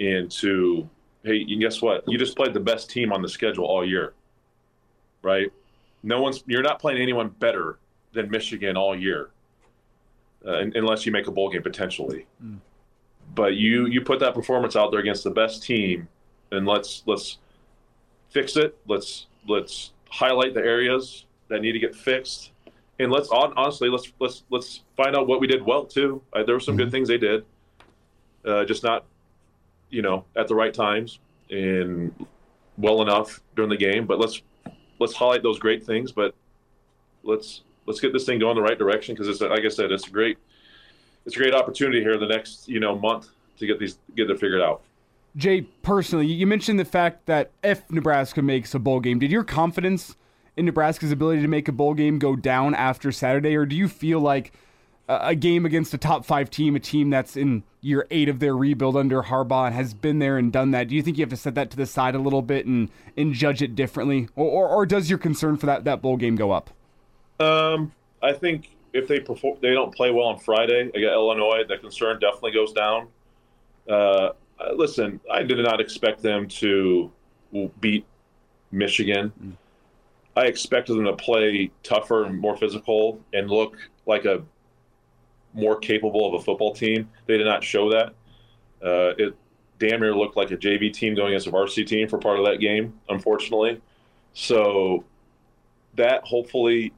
and 0.00 0.30
to 0.30 0.88
hey 1.24 1.44
guess 1.56 1.80
what? 1.82 2.04
You 2.06 2.18
just 2.18 2.36
played 2.36 2.54
the 2.54 2.60
best 2.60 2.90
team 2.90 3.12
on 3.12 3.22
the 3.22 3.28
schedule 3.28 3.64
all 3.64 3.86
year 3.86 4.14
right? 5.22 5.52
No 6.02 6.20
one's 6.20 6.42
you're 6.46 6.62
not 6.62 6.80
playing 6.80 7.00
anyone 7.00 7.28
better 7.28 7.78
than 8.12 8.30
michigan 8.30 8.76
all 8.76 8.98
year 8.98 9.30
uh, 10.46 10.64
unless 10.74 11.06
you 11.06 11.12
make 11.12 11.28
a 11.28 11.30
bowl 11.30 11.48
game 11.48 11.62
potentially. 11.62 12.26
Mm. 12.44 12.58
but 13.34 13.54
you 13.54 13.86
you 13.86 14.00
put 14.00 14.18
that 14.20 14.34
performance 14.34 14.76
out 14.76 14.90
there 14.90 15.00
against 15.00 15.24
the 15.24 15.30
best 15.30 15.62
team 15.62 16.08
and 16.50 16.66
let's 16.66 17.02
let's 17.06 17.38
fix 18.30 18.56
it. 18.56 18.76
Let's 18.86 19.26
let's 19.48 19.92
highlight 20.08 20.54
the 20.54 20.60
areas 20.60 21.24
that 21.48 21.60
need 21.60 21.72
to 21.72 21.78
get 21.78 21.94
fixed 21.94 22.50
and 22.98 23.10
let's 23.10 23.28
honestly 23.30 23.88
let's 23.88 24.12
let's 24.18 24.44
let's 24.50 24.82
find 24.96 25.16
out 25.16 25.26
what 25.26 25.40
we 25.40 25.46
did 25.46 25.64
well 25.64 25.84
too. 25.84 26.22
Uh, 26.32 26.42
there 26.44 26.54
were 26.54 26.60
some 26.60 26.76
mm-hmm. 26.76 26.84
good 26.84 26.90
things 26.90 27.08
they 27.08 27.18
did, 27.18 27.44
uh, 28.44 28.64
just 28.64 28.82
not 28.82 29.04
you 29.90 30.02
know 30.02 30.24
at 30.36 30.48
the 30.48 30.54
right 30.54 30.72
times 30.72 31.18
and 31.50 32.14
well 32.78 33.02
enough 33.02 33.40
during 33.56 33.70
the 33.70 33.76
game. 33.76 34.06
But 34.06 34.18
let's 34.18 34.42
let's 34.98 35.14
highlight 35.14 35.42
those 35.42 35.58
great 35.58 35.84
things. 35.84 36.12
But 36.12 36.34
let's 37.22 37.62
let's 37.86 38.00
get 38.00 38.12
this 38.12 38.24
thing 38.24 38.38
going 38.38 38.56
the 38.56 38.62
right 38.62 38.78
direction 38.78 39.14
because 39.14 39.28
it's 39.28 39.40
like 39.40 39.64
I 39.64 39.68
said, 39.68 39.90
it's 39.90 40.06
a 40.06 40.10
great 40.10 40.38
it's 41.26 41.36
a 41.36 41.38
great 41.38 41.54
opportunity 41.54 42.00
here 42.00 42.18
the 42.18 42.26
next 42.26 42.68
you 42.68 42.80
know 42.80 42.98
month 42.98 43.28
to 43.58 43.66
get 43.66 43.78
these 43.78 43.98
get 44.16 44.30
it 44.30 44.38
figured 44.38 44.62
out. 44.62 44.82
Jay, 45.34 45.62
personally, 45.62 46.26
you 46.26 46.46
mentioned 46.46 46.78
the 46.78 46.84
fact 46.84 47.24
that 47.24 47.50
if 47.62 47.90
Nebraska 47.90 48.42
makes 48.42 48.74
a 48.74 48.78
bowl 48.78 49.00
game, 49.00 49.18
did 49.18 49.30
your 49.30 49.44
confidence 49.44 50.14
in 50.56 50.66
Nebraska's 50.66 51.12
ability 51.12 51.42
to 51.42 51.48
make 51.48 51.68
a 51.68 51.72
bowl 51.72 51.94
game 51.94 52.18
go 52.18 52.36
down 52.36 52.74
after 52.74 53.10
Saturday, 53.12 53.56
or 53.56 53.66
do 53.66 53.76
you 53.76 53.88
feel 53.88 54.20
like 54.20 54.52
a 55.08 55.34
game 55.34 55.66
against 55.66 55.92
a 55.92 55.98
top 55.98 56.24
five 56.24 56.48
team, 56.50 56.76
a 56.76 56.80
team 56.80 57.10
that's 57.10 57.36
in 57.36 57.64
year 57.80 58.06
eight 58.10 58.28
of 58.28 58.38
their 58.38 58.56
rebuild 58.56 58.96
under 58.96 59.22
Harbaugh 59.22 59.66
and 59.66 59.74
has 59.74 59.92
been 59.94 60.20
there 60.20 60.38
and 60.38 60.52
done 60.52 60.70
that, 60.70 60.88
do 60.88 60.94
you 60.94 61.02
think 61.02 61.18
you 61.18 61.22
have 61.22 61.30
to 61.30 61.36
set 61.36 61.54
that 61.56 61.70
to 61.70 61.76
the 61.76 61.86
side 61.86 62.14
a 62.14 62.18
little 62.18 62.42
bit 62.42 62.66
and, 62.66 62.88
and 63.16 63.34
judge 63.34 63.60
it 63.60 63.74
differently, 63.74 64.28
or, 64.36 64.48
or, 64.48 64.68
or 64.68 64.86
does 64.86 65.10
your 65.10 65.18
concern 65.18 65.56
for 65.56 65.66
that 65.66 65.84
that 65.84 66.00
bowl 66.00 66.16
game 66.16 66.36
go 66.36 66.52
up? 66.52 66.70
Um, 67.40 67.92
I 68.22 68.32
think 68.32 68.70
if 68.92 69.08
they 69.08 69.18
perform, 69.20 69.58
they 69.60 69.72
don't 69.72 69.94
play 69.94 70.10
well 70.10 70.26
on 70.26 70.38
Friday 70.38 70.80
against 70.80 71.12
Illinois, 71.12 71.64
the 71.66 71.78
concern 71.78 72.18
definitely 72.20 72.52
goes 72.52 72.72
down. 72.72 73.08
Uh, 73.88 74.30
listen, 74.76 75.18
I 75.30 75.42
did 75.42 75.58
not 75.58 75.80
expect 75.80 76.22
them 76.22 76.46
to 76.48 77.10
beat 77.80 78.06
Michigan. 78.70 79.32
I 80.36 80.46
expected 80.46 80.94
them 80.94 81.04
to 81.04 81.14
play 81.14 81.70
tougher 81.82 82.24
and 82.24 82.38
more 82.38 82.56
physical 82.56 83.20
and 83.32 83.50
look 83.50 83.76
like 84.06 84.24
a 84.24 84.42
more 85.54 85.78
capable 85.78 86.26
of 86.26 86.40
a 86.40 86.44
football 86.44 86.72
team. 86.74 87.08
They 87.26 87.36
did 87.36 87.44
not 87.44 87.62
show 87.62 87.90
that. 87.90 88.14
Uh, 88.82 89.14
it 89.18 89.34
damn 89.78 90.00
near 90.00 90.14
looked 90.14 90.36
like 90.36 90.50
a 90.50 90.56
JV 90.56 90.92
team 90.92 91.14
going 91.14 91.28
against 91.28 91.46
a 91.46 91.50
varsity 91.50 91.84
team 91.84 92.08
for 92.08 92.18
part 92.18 92.38
of 92.38 92.46
that 92.46 92.58
game, 92.58 92.98
unfortunately. 93.08 93.80
So 94.32 95.04
that 95.96 96.24
hopefully 96.24 96.92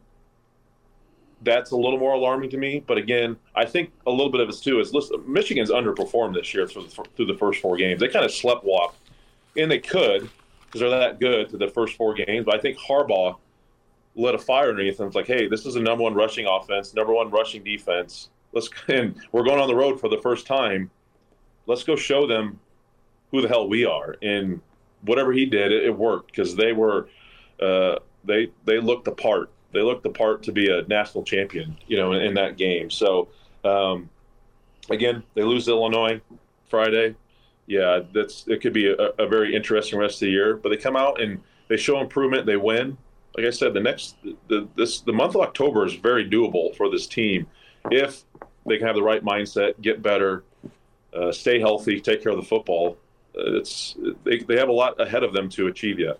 that's 1.42 1.72
a 1.72 1.76
little 1.76 1.98
more 1.98 2.14
alarming 2.14 2.50
to 2.50 2.56
me. 2.56 2.82
But 2.86 2.98
again, 2.98 3.36
I 3.54 3.64
think 3.64 3.90
a 4.06 4.10
little 4.10 4.30
bit 4.30 4.40
of 4.40 4.48
it 4.48 4.56
too 4.56 4.80
is 4.80 4.92
listen, 4.94 5.22
Michigan's 5.26 5.70
underperformed 5.70 6.34
this 6.34 6.54
year 6.54 6.66
through 6.66 6.86
the, 6.86 7.04
through 7.16 7.26
the 7.26 7.36
first 7.36 7.60
four 7.60 7.76
games. 7.76 8.00
They 8.00 8.08
kind 8.08 8.24
of 8.24 8.30
sleptwalked, 8.30 8.94
and 9.56 9.70
they 9.70 9.80
could 9.80 10.30
because 10.74 10.90
they're 10.90 10.98
that 10.98 11.20
good 11.20 11.48
to 11.50 11.56
the 11.56 11.68
first 11.68 11.96
four 11.96 12.14
games. 12.14 12.44
But 12.44 12.56
I 12.56 12.58
think 12.58 12.76
Harbaugh 12.76 13.36
lit 14.16 14.34
a 14.34 14.38
fire 14.38 14.70
underneath 14.70 14.96
them. 14.96 15.06
It's 15.06 15.14
like, 15.14 15.28
hey, 15.28 15.46
this 15.46 15.66
is 15.66 15.76
a 15.76 15.80
number 15.80 16.02
one 16.02 16.14
rushing 16.14 16.46
offense, 16.46 16.94
number 16.94 17.12
one 17.12 17.30
rushing 17.30 17.62
defense. 17.62 18.30
Let's 18.52 18.68
and 18.88 19.14
we're 19.30 19.44
going 19.44 19.60
on 19.60 19.68
the 19.68 19.74
road 19.74 20.00
for 20.00 20.08
the 20.08 20.18
first 20.18 20.46
time. 20.46 20.90
Let's 21.66 21.84
go 21.84 21.94
show 21.94 22.26
them 22.26 22.58
who 23.30 23.40
the 23.40 23.48
hell 23.48 23.68
we 23.68 23.84
are. 23.84 24.16
And 24.20 24.60
whatever 25.02 25.32
he 25.32 25.46
did, 25.46 25.70
it, 25.70 25.84
it 25.84 25.96
worked 25.96 26.32
because 26.32 26.56
they 26.56 26.72
were 26.72 27.08
uh, 27.62 27.96
they 28.24 28.50
they 28.64 28.80
looked 28.80 29.04
the 29.04 29.12
part. 29.12 29.50
They 29.72 29.80
looked 29.80 30.02
the 30.02 30.10
part 30.10 30.42
to 30.44 30.52
be 30.52 30.70
a 30.70 30.82
national 30.88 31.22
champion, 31.22 31.76
you 31.86 31.96
know, 31.96 32.12
in, 32.12 32.22
in 32.22 32.34
that 32.34 32.56
game. 32.56 32.90
So 32.90 33.28
um, 33.64 34.10
again, 34.90 35.22
they 35.34 35.42
lose 35.42 35.68
Illinois 35.68 36.20
Friday. 36.68 37.14
Yeah, 37.66 38.00
that's 38.12 38.46
it. 38.46 38.60
Could 38.60 38.72
be 38.72 38.88
a, 38.88 38.96
a 39.18 39.26
very 39.26 39.54
interesting 39.54 39.98
rest 39.98 40.16
of 40.16 40.26
the 40.26 40.32
year. 40.32 40.56
But 40.56 40.68
they 40.68 40.76
come 40.76 40.96
out 40.96 41.20
and 41.20 41.40
they 41.68 41.76
show 41.76 42.00
improvement. 42.00 42.46
They 42.46 42.56
win. 42.56 42.96
Like 43.36 43.46
I 43.46 43.50
said, 43.50 43.74
the 43.74 43.80
next 43.80 44.16
the 44.48 44.68
this 44.76 45.00
the 45.00 45.12
month 45.12 45.34
of 45.34 45.40
October 45.40 45.84
is 45.86 45.94
very 45.94 46.28
doable 46.28 46.76
for 46.76 46.90
this 46.90 47.06
team 47.06 47.46
if 47.90 48.24
they 48.66 48.78
can 48.78 48.86
have 48.86 48.96
the 48.96 49.02
right 49.02 49.24
mindset, 49.24 49.80
get 49.80 50.02
better, 50.02 50.44
uh, 51.14 51.32
stay 51.32 51.60
healthy, 51.60 52.00
take 52.00 52.22
care 52.22 52.32
of 52.32 52.38
the 52.38 52.44
football. 52.44 52.96
Uh, 53.36 53.56
it's 53.56 53.96
they, 54.24 54.38
they 54.38 54.56
have 54.56 54.68
a 54.68 54.72
lot 54.72 55.00
ahead 55.00 55.22
of 55.22 55.32
them 55.32 55.48
to 55.50 55.66
achieve 55.66 55.98
yet. 55.98 56.18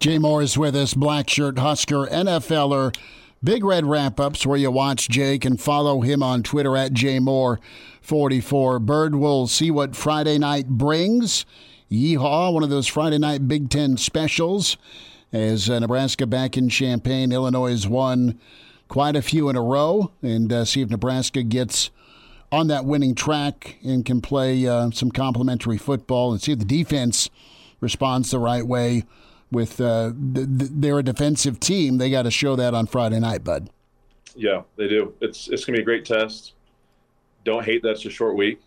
Jay 0.00 0.18
Moore 0.18 0.42
is 0.42 0.58
with 0.58 0.74
us, 0.74 0.94
black 0.94 1.30
shirt 1.30 1.58
Husker, 1.58 2.06
NFLer. 2.06 2.96
Big 3.44 3.64
Red 3.64 3.86
Wrap 3.86 4.20
Ups, 4.20 4.46
where 4.46 4.56
you 4.56 4.70
watch 4.70 5.08
Jake 5.08 5.44
and 5.44 5.60
follow 5.60 6.00
him 6.02 6.22
on 6.22 6.44
Twitter 6.44 6.76
at 6.76 6.92
JMoore44. 6.92 8.80
Bird 8.86 9.16
will 9.16 9.48
see 9.48 9.68
what 9.68 9.96
Friday 9.96 10.38
night 10.38 10.68
brings. 10.68 11.44
Yeehaw, 11.90 12.54
one 12.54 12.62
of 12.62 12.70
those 12.70 12.86
Friday 12.86 13.18
night 13.18 13.48
Big 13.48 13.68
Ten 13.68 13.96
specials. 13.96 14.76
As 15.32 15.68
uh, 15.68 15.80
Nebraska 15.80 16.24
back 16.24 16.56
in 16.56 16.68
Champaign, 16.68 17.32
Illinois 17.32 17.72
has 17.72 17.88
won 17.88 18.38
quite 18.86 19.16
a 19.16 19.22
few 19.22 19.48
in 19.48 19.56
a 19.56 19.62
row, 19.62 20.12
and 20.22 20.52
uh, 20.52 20.64
see 20.64 20.80
if 20.80 20.88
Nebraska 20.88 21.42
gets 21.42 21.90
on 22.52 22.68
that 22.68 22.84
winning 22.84 23.16
track 23.16 23.78
and 23.82 24.04
can 24.04 24.20
play 24.20 24.68
uh, 24.68 24.90
some 24.92 25.10
complementary 25.10 25.78
football 25.78 26.30
and 26.30 26.40
see 26.40 26.52
if 26.52 26.60
the 26.60 26.64
defense 26.64 27.28
responds 27.80 28.30
the 28.30 28.38
right 28.38 28.68
way 28.68 29.02
with 29.52 29.80
uh, 29.80 30.12
th- 30.34 30.46
th- 30.58 30.70
they're 30.74 30.98
a 30.98 31.02
defensive 31.02 31.60
team. 31.60 31.98
They 31.98 32.10
got 32.10 32.22
to 32.22 32.30
show 32.30 32.56
that 32.56 32.74
on 32.74 32.86
Friday 32.86 33.20
night, 33.20 33.44
bud. 33.44 33.70
Yeah, 34.34 34.62
they 34.76 34.88
do. 34.88 35.14
It's 35.20 35.48
it's 35.48 35.64
gonna 35.64 35.76
be 35.76 35.82
a 35.82 35.84
great 35.84 36.04
test. 36.04 36.54
Don't 37.44 37.64
hate 37.64 37.82
that 37.82 37.90
it's 37.92 38.04
a 38.06 38.10
short 38.10 38.36
week. 38.36 38.60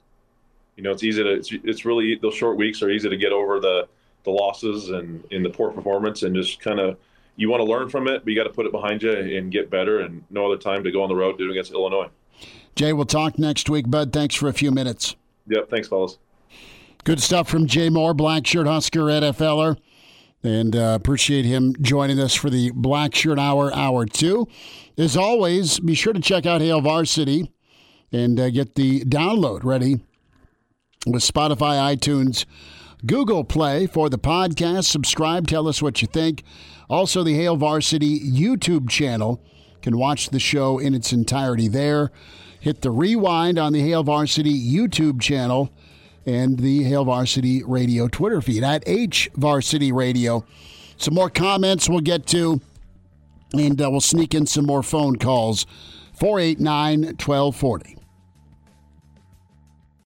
You 0.75 0.83
know, 0.83 0.91
it's 0.91 1.03
easy 1.03 1.23
to 1.23 1.29
it's, 1.33 1.51
it's 1.51 1.85
really 1.85 2.15
those 2.21 2.35
short 2.35 2.57
weeks 2.57 2.81
are 2.81 2.89
easy 2.89 3.09
to 3.09 3.17
get 3.17 3.31
over 3.31 3.59
the 3.59 3.87
the 4.23 4.31
losses 4.31 4.89
and 4.89 5.23
in 5.31 5.43
the 5.43 5.49
poor 5.49 5.71
performance 5.71 6.23
and 6.23 6.35
just 6.35 6.59
kind 6.59 6.79
of 6.79 6.97
you 7.37 7.49
want 7.49 7.61
to 7.61 7.65
learn 7.65 7.89
from 7.89 8.07
it, 8.07 8.23
but 8.23 8.31
you 8.31 8.35
got 8.35 8.47
to 8.47 8.53
put 8.53 8.65
it 8.65 8.71
behind 8.71 9.03
you 9.03 9.11
and 9.11 9.51
get 9.51 9.69
better. 9.69 10.01
And 10.01 10.23
no 10.29 10.45
other 10.45 10.61
time 10.61 10.83
to 10.83 10.91
go 10.91 11.03
on 11.03 11.09
the 11.09 11.15
road 11.15 11.37
doing 11.37 11.51
against 11.51 11.71
Illinois. 11.71 12.09
Jay, 12.75 12.93
we'll 12.93 13.05
talk 13.05 13.37
next 13.39 13.69
week, 13.69 13.89
bud. 13.89 14.13
Thanks 14.13 14.35
for 14.35 14.47
a 14.47 14.53
few 14.53 14.71
minutes. 14.71 15.15
Yep. 15.47 15.69
Thanks, 15.69 15.87
fellas. 15.87 16.17
Good 17.03 17.21
stuff 17.21 17.47
from 17.47 17.67
Jay 17.67 17.89
Moore, 17.89 18.13
Black 18.13 18.47
Shirt 18.47 18.67
Husker 18.67 19.01
NFLer. 19.01 19.77
And 20.45 20.75
uh, 20.75 20.93
appreciate 20.93 21.43
him 21.43 21.73
joining 21.81 22.19
us 22.19 22.35
for 22.35 22.51
the 22.51 22.69
Black 22.69 23.15
Shirt 23.15 23.39
Hour, 23.39 23.73
Hour 23.73 24.05
2. 24.05 24.47
As 24.95 25.17
always, 25.17 25.79
be 25.79 25.95
sure 25.95 26.13
to 26.13 26.19
check 26.19 26.45
out 26.45 26.61
Hail 26.61 26.81
Varsity 26.81 27.51
and 28.11 28.39
uh, 28.39 28.51
get 28.51 28.75
the 28.75 29.01
download 29.05 29.63
ready 29.63 30.01
with 31.07 31.23
Spotify, 31.23 31.97
iTunes, 31.97 32.45
Google 33.07 33.43
Play 33.43 33.87
for 33.87 34.07
the 34.07 34.19
podcast. 34.19 34.83
Subscribe, 34.83 35.47
tell 35.47 35.67
us 35.67 35.81
what 35.81 36.03
you 36.03 36.07
think. 36.07 36.43
Also, 36.91 37.23
the 37.23 37.33
Hail 37.33 37.57
Varsity 37.57 38.19
YouTube 38.19 38.87
channel 38.87 39.43
can 39.81 39.97
watch 39.97 40.29
the 40.29 40.39
show 40.39 40.77
in 40.77 40.93
its 40.93 41.11
entirety 41.11 41.67
there. 41.67 42.11
Hit 42.59 42.81
the 42.83 42.91
rewind 42.91 43.57
on 43.57 43.73
the 43.73 43.81
Hail 43.81 44.03
Varsity 44.03 44.53
YouTube 44.53 45.19
channel 45.19 45.73
and 46.25 46.57
the 46.59 46.83
Hail 46.83 47.05
Varsity 47.05 47.63
Radio 47.63 48.07
Twitter 48.07 48.41
feed 48.41 48.63
at 48.63 48.83
H 48.85 49.29
Varsity 49.35 49.91
Radio. 49.91 50.45
Some 50.97 51.13
more 51.13 51.29
comments 51.29 51.89
we'll 51.89 51.99
get 51.99 52.25
to, 52.27 52.61
and 53.53 53.81
uh, 53.81 53.89
we'll 53.89 54.01
sneak 54.01 54.33
in 54.33 54.45
some 54.45 54.65
more 54.65 54.83
phone 54.83 55.17
calls. 55.17 55.65
489 56.13 57.01
1240. 57.17 57.97